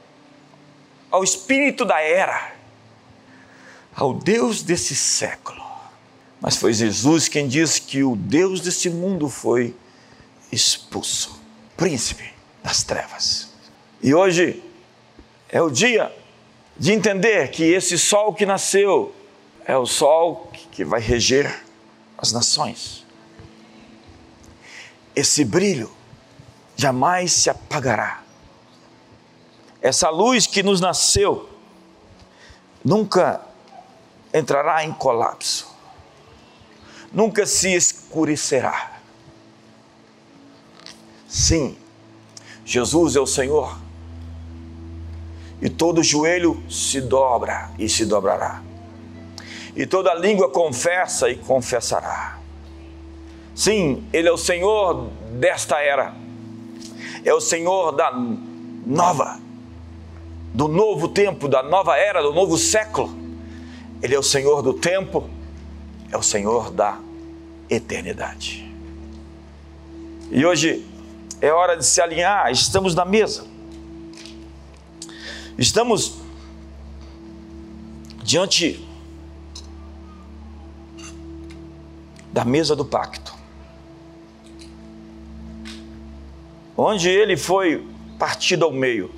ao 1.11 1.23
espírito 1.23 1.85
da 1.85 2.01
era, 2.01 2.55
ao 3.95 4.11
Deus 4.11 4.63
desse 4.63 4.95
século. 4.95 5.63
Mas 6.41 6.57
foi 6.57 6.73
Jesus 6.73 7.27
quem 7.27 7.47
disse 7.47 7.79
que 7.79 8.03
o 8.03 8.15
Deus 8.15 8.61
desse 8.61 8.89
mundo 8.89 9.29
foi 9.29 9.75
expulso, 10.51 11.39
príncipe 11.77 12.33
das 12.63 12.81
trevas. 12.81 13.53
E 14.01 14.11
hoje 14.11 14.63
é 15.55 15.61
o 15.61 15.69
dia 15.69 16.13
de 16.77 16.91
entender 16.91 17.49
que 17.49 17.63
esse 17.63 17.97
sol 17.97 18.33
que 18.33 18.45
nasceu 18.45 19.15
é 19.65 19.77
o 19.77 19.85
sol 19.85 20.51
que 20.69 20.83
vai 20.83 20.99
reger 20.99 21.63
as 22.17 22.33
nações. 22.33 23.05
Esse 25.15 25.45
brilho 25.45 25.89
jamais 26.75 27.31
se 27.31 27.49
apagará. 27.49 28.21
Essa 29.81 30.09
luz 30.09 30.45
que 30.45 30.61
nos 30.61 30.81
nasceu 30.81 31.49
nunca 32.83 33.41
entrará 34.33 34.83
em 34.83 34.91
colapso, 34.91 35.73
nunca 37.13 37.45
se 37.45 37.73
escurecerá. 37.73 38.99
Sim, 41.29 41.77
Jesus 42.65 43.15
é 43.15 43.21
o 43.21 43.25
Senhor 43.25 43.84
e 45.61 45.69
todo 45.69 46.03
joelho 46.03 46.61
se 46.69 47.01
dobra 47.01 47.71
e 47.79 47.87
se 47.87 48.05
dobrará, 48.05 48.61
e 49.75 49.85
toda 49.85 50.13
língua 50.13 50.49
confessa 50.49 51.29
e 51.29 51.35
confessará. 51.35 52.39
Sim, 53.53 54.05
Ele 54.11 54.27
é 54.27 54.31
o 54.31 54.37
Senhor 54.37 55.09
desta 55.31 55.79
era, 55.79 56.13
é 57.23 57.33
o 57.33 57.39
Senhor 57.39 57.91
da 57.91 58.11
nova, 58.85 59.39
do 60.53 60.67
novo 60.67 61.07
tempo, 61.07 61.47
da 61.47 61.63
nova 61.63 61.97
era, 61.97 62.21
do 62.21 62.33
novo 62.33 62.57
século. 62.57 63.13
Ele 64.01 64.13
é 64.13 64.19
o 64.19 64.23
Senhor 64.23 64.61
do 64.61 64.73
tempo, 64.73 65.29
é 66.11 66.17
o 66.17 66.21
Senhor 66.21 66.69
da 66.71 66.99
eternidade. 67.69 68.65
E 70.31 70.45
hoje 70.45 70.85
é 71.41 71.51
hora 71.51 71.75
de 71.75 71.85
se 71.85 72.01
alinhar, 72.01 72.51
estamos 72.51 72.93
na 72.93 73.05
mesa. 73.05 73.45
Estamos 75.57 76.17
diante 78.21 78.85
da 82.33 82.43
mesa 82.43 82.75
do 82.75 82.83
pacto, 82.83 83.33
onde 86.75 87.09
ele 87.09 87.37
foi 87.37 87.87
partido 88.19 88.65
ao 88.65 88.73
meio, 88.73 89.09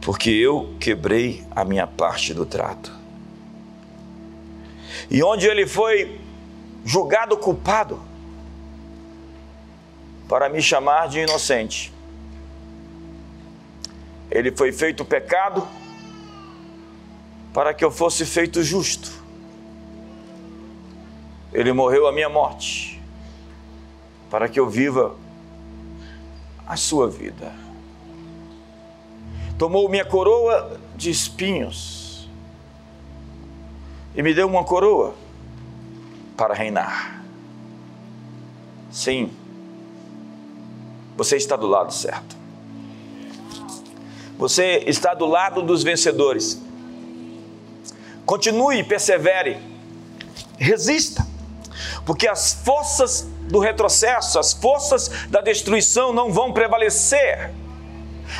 porque 0.00 0.30
eu 0.30 0.74
quebrei 0.80 1.46
a 1.52 1.64
minha 1.64 1.86
parte 1.86 2.34
do 2.34 2.44
trato, 2.44 2.92
e 5.08 5.22
onde 5.22 5.46
ele 5.46 5.64
foi 5.64 6.20
julgado 6.84 7.36
culpado, 7.36 8.02
para 10.28 10.48
me 10.48 10.60
chamar 10.60 11.08
de 11.08 11.20
inocente. 11.20 11.92
Ele 14.30 14.54
foi 14.54 14.72
feito 14.72 15.04
pecado 15.04 15.66
para 17.52 17.74
que 17.74 17.84
eu 17.84 17.90
fosse 17.90 18.24
feito 18.24 18.62
justo. 18.62 19.10
Ele 21.52 21.72
morreu 21.72 22.06
a 22.06 22.12
minha 22.12 22.28
morte 22.28 23.02
para 24.30 24.48
que 24.48 24.60
eu 24.60 24.68
viva 24.68 25.16
a 26.66 26.76
sua 26.76 27.08
vida. 27.08 27.52
Tomou 29.58 29.88
minha 29.88 30.04
coroa 30.04 30.80
de 30.94 31.10
espinhos 31.10 32.28
e 34.14 34.22
me 34.22 34.32
deu 34.32 34.46
uma 34.46 34.64
coroa 34.64 35.14
para 36.36 36.54
reinar. 36.54 37.22
Sim, 38.90 39.30
você 41.16 41.36
está 41.36 41.56
do 41.56 41.66
lado 41.66 41.92
certo. 41.92 42.39
Você 44.40 44.84
está 44.86 45.12
do 45.12 45.26
lado 45.26 45.60
dos 45.60 45.82
vencedores. 45.82 46.58
Continue, 48.24 48.82
persevere, 48.82 49.58
resista, 50.56 51.26
porque 52.06 52.26
as 52.26 52.54
forças 52.54 53.28
do 53.42 53.58
retrocesso, 53.58 54.38
as 54.38 54.54
forças 54.54 55.10
da 55.28 55.42
destruição 55.42 56.14
não 56.14 56.32
vão 56.32 56.54
prevalecer. 56.54 57.52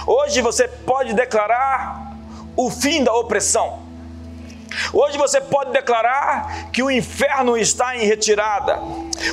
Hoje 0.06 0.40
você 0.40 0.66
pode 0.66 1.12
declarar 1.12 2.16
o 2.56 2.70
fim 2.70 3.04
da 3.04 3.12
opressão. 3.14 3.89
Hoje 4.92 5.18
você 5.18 5.40
pode 5.40 5.72
declarar 5.72 6.70
que 6.70 6.82
o 6.82 6.90
inferno 6.90 7.56
está 7.56 7.96
em 7.96 8.06
retirada. 8.06 8.78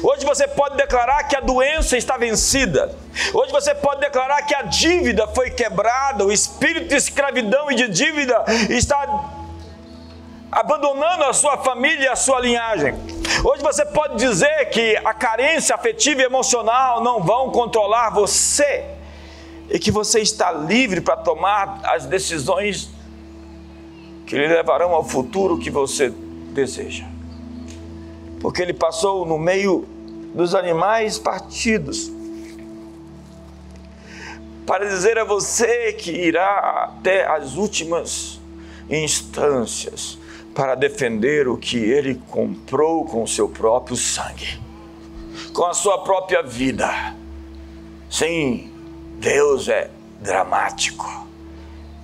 Hoje 0.04 0.26
você 0.26 0.48
pode 0.48 0.76
declarar 0.76 1.24
que 1.24 1.36
a 1.36 1.40
doença 1.40 1.98
está 1.98 2.18
vencida. 2.18 2.96
Hoje 3.34 3.52
você 3.52 3.74
pode 3.76 4.02
declarar 4.02 4.42
que 4.44 4.56
a 4.56 4.64
dívida 4.64 5.28
foi 5.28 5.50
quebrada, 5.52 6.26
o 6.26 6.32
espírito 6.32 6.90
de 6.90 6.96
escravidão 6.96 7.72
e 7.72 7.76
de 7.76 7.88
dívida 7.88 8.44
está 8.70 9.08
abandonando 10.52 11.26
a 11.26 11.34
sua 11.34 11.58
família 11.58 12.06
e 12.06 12.08
a 12.08 12.16
sua 12.16 12.40
linhagem. 12.40 12.96
Hoje 13.44 13.62
você 13.62 13.86
pode 13.86 14.16
dizer 14.18 14.70
que 14.70 14.98
a 14.98 15.14
carência 15.14 15.76
afetiva 15.76 16.22
e 16.22 16.26
emocional 16.26 17.04
não 17.04 17.22
vão 17.22 17.52
controlar 17.52 18.10
você 18.10 18.86
e 19.70 19.78
que 19.78 19.92
você 19.92 20.20
está 20.20 20.52
livre 20.52 21.02
para 21.02 21.18
tomar 21.18 21.82
as 21.84 22.06
decisões 22.06 22.90
que 24.28 24.36
lhe 24.36 24.48
levarão 24.48 24.92
ao 24.92 25.04
futuro 25.04 25.58
que 25.58 25.72
você 25.72 26.10
deseja. 26.54 27.06
Porque 28.42 28.62
ele 28.62 28.74
passou 28.74 29.26
no 29.26 29.40
meio 29.40 29.88
dos 30.36 30.54
animais 30.54 31.18
partidos 31.18 32.12
para 34.66 34.86
dizer 34.86 35.18
a 35.18 35.24
você 35.24 35.94
que 35.94 36.12
irá 36.12 36.90
até 36.90 37.26
as 37.26 37.56
últimas 37.56 38.40
instâncias 38.90 40.20
para 40.54 40.76
defender 40.76 41.48
o 41.48 41.56
que 41.56 41.78
ele 41.78 42.22
comprou 42.30 43.06
com 43.06 43.24
o 43.24 43.28
seu 43.28 43.48
próprio 43.48 43.96
sangue, 43.96 44.60
com 45.54 45.66
a 45.66 45.74
sua 45.74 46.04
própria 46.04 46.44
vida. 46.44 47.16
Sim, 48.10 48.70
Deus 49.20 49.70
é 49.70 49.90
dramático. 50.22 51.27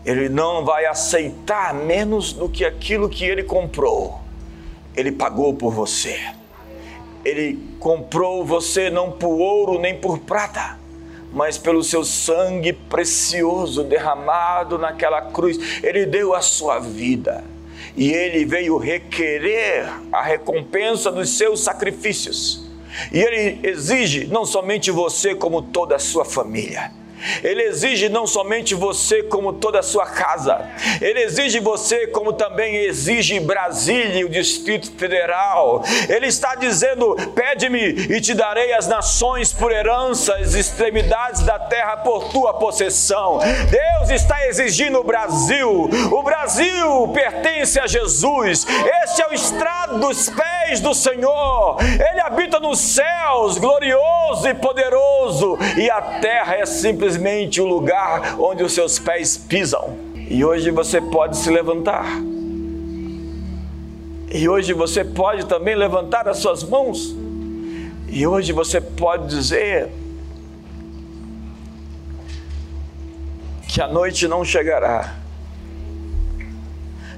Ele 0.06 0.28
não 0.28 0.66
vai 0.66 0.86
aceitar 0.86 1.74
menos 1.74 2.34
do 2.34 2.50
que 2.50 2.66
aquilo 2.66 3.08
que 3.08 3.24
ele 3.24 3.44
comprou. 3.44 4.20
Ele 4.96 5.12
pagou 5.12 5.54
por 5.54 5.72
você. 5.72 6.20
Ele 7.24 7.58
comprou 7.80 8.46
você 8.46 8.90
não 8.90 9.12
por 9.12 9.30
ouro 9.30 9.80
nem 9.80 9.98
por 9.98 10.20
prata, 10.20 10.78
mas 11.32 11.58
pelo 11.58 11.82
seu 11.84 12.04
sangue 12.04 12.74
precioso 12.74 13.84
derramado 13.84 14.78
naquela 14.78 15.22
cruz. 15.22 15.82
Ele 15.82 16.06
deu 16.06 16.34
a 16.34 16.42
sua 16.42 16.80
vida 16.80 17.42
e 17.96 18.12
ele 18.12 18.44
veio 18.44 18.78
requerer 18.78 19.90
a 20.12 20.22
recompensa 20.22 21.10
dos 21.10 21.30
seus 21.30 21.62
sacrifícios. 21.62 22.70
E 23.12 23.22
ele 23.22 23.60
exige 23.64 24.26
não 24.26 24.46
somente 24.46 24.92
você, 24.92 25.34
como 25.34 25.62
toda 25.62 25.96
a 25.96 26.00
sua 26.00 26.26
família 26.26 26.92
ele 27.44 27.64
exige 27.64 28.10
não 28.10 28.26
somente 28.26 28.76
você, 28.76 29.24
como 29.24 29.54
toda 29.54 29.80
a 29.80 29.84
sua 29.84 30.06
casa, 30.06 30.70
ele 31.02 31.22
exige 31.22 31.60
você, 31.60 32.08
como 32.08 32.34
também 32.34 32.76
exige 32.86 33.40
Brasília 33.40 34.20
e 34.20 34.26
o 34.26 34.30
Distrito 34.30 34.92
Federal. 34.98 35.84
Ele 36.10 36.28
está 36.28 36.56
dizendo: 36.56 37.16
pede-me 37.36 37.80
e 37.80 38.22
te 38.22 38.34
darei 38.34 38.74
as 38.74 38.88
nações 38.88 39.54
por 39.54 39.72
herança, 39.72 40.36
as 40.36 40.54
extremidades 40.54 41.44
da 41.44 41.60
terra 41.60 41.98
por 41.98 42.30
tua 42.32 42.54
possessão. 42.54 43.40
Deus 43.70 44.10
está 44.10 44.48
exigindo 44.48 45.00
o 45.00 45.04
Brasil. 45.04 45.90
O 46.12 46.24
Brasil 46.24 47.08
pertence 47.14 47.80
a 47.80 47.88
Jesus. 47.88 48.66
Este 49.04 49.22
é 49.22 49.28
o 49.28 49.34
estrado 49.34 50.00
dos 50.00 50.30
pés 50.30 50.63
do 50.82 50.94
Senhor. 50.94 51.78
Ele 51.82 52.22
habita 52.22 52.60
nos 52.60 52.80
céus, 52.80 53.58
glorioso 53.58 54.48
e 54.48 54.54
poderoso, 54.54 55.58
e 55.78 55.90
a 55.90 56.02
terra 56.02 56.56
é 56.56 56.66
simplesmente 56.66 57.62
o 57.62 57.66
lugar 57.66 58.40
onde 58.40 58.64
os 58.64 58.74
seus 58.74 58.98
pés 59.00 59.38
pisam. 59.38 59.98
E 60.30 60.44
hoje 60.44 60.72
você 60.72 61.00
pode 61.00 61.38
se 61.38 61.50
levantar. 61.50 62.06
E 64.32 64.50
hoje 64.50 64.74
você 64.74 65.04
pode 65.04 65.46
também 65.46 65.76
levantar 65.76 66.28
as 66.28 66.38
suas 66.38 66.64
mãos. 66.64 67.16
E 68.10 68.26
hoje 68.26 68.52
você 68.52 68.82
pode 68.82 69.28
dizer 69.28 69.90
que 73.68 73.82
a 73.82 73.88
noite 73.88 74.28
não 74.28 74.46
chegará, 74.46 75.16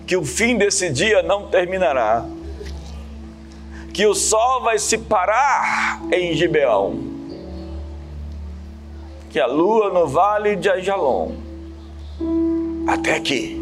que 0.07 0.15
o 0.15 0.23
fim 0.23 0.57
desse 0.57 0.89
dia 0.89 1.21
não 1.21 1.47
terminará, 1.47 2.25
que 3.95 4.05
o 4.05 4.13
sol 4.13 4.61
vai 4.61 4.77
se 4.77 4.97
parar 4.97 6.01
em 6.11 6.35
Gibeão 6.35 7.15
que 9.29 9.39
a 9.39 9.47
lua 9.47 9.89
no 9.89 10.05
vale 10.05 10.57
de 10.57 10.69
Ajalon, 10.69 11.31
até 12.85 13.21
que 13.21 13.57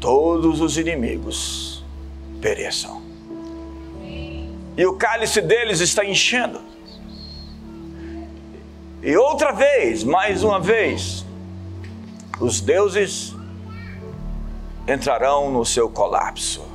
todos 0.00 0.60
os 0.60 0.76
inimigos 0.76 1.84
pereçam. 2.40 3.00
E 4.76 4.84
o 4.84 4.94
cálice 4.94 5.40
deles 5.40 5.78
está 5.78 6.04
enchendo. 6.04 6.60
E 9.04 9.16
outra 9.16 9.52
vez, 9.52 10.02
mais 10.02 10.42
uma 10.42 10.58
vez, 10.58 11.24
os 12.40 12.60
deuses 12.60 13.36
entrarão 14.88 15.48
no 15.52 15.64
seu 15.64 15.88
colapso. 15.88 16.69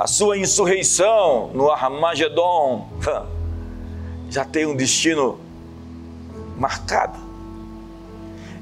A 0.00 0.06
sua 0.06 0.38
insurreição 0.38 1.50
no 1.52 1.70
Armagedon 1.70 2.88
já 4.30 4.46
tem 4.46 4.64
um 4.64 4.74
destino 4.74 5.38
marcada. 6.56 7.18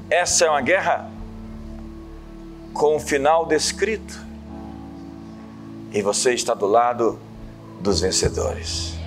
Essa 0.09 0.47
é 0.47 0.49
uma 0.49 0.59
guerra 0.59 1.09
com 2.73 2.97
o 2.97 2.99
final 2.99 3.45
descrito. 3.45 4.19
E 5.93 6.01
você 6.01 6.33
está 6.33 6.53
do 6.53 6.67
lado 6.67 7.17
dos 7.79 8.01
vencedores. 8.01 8.98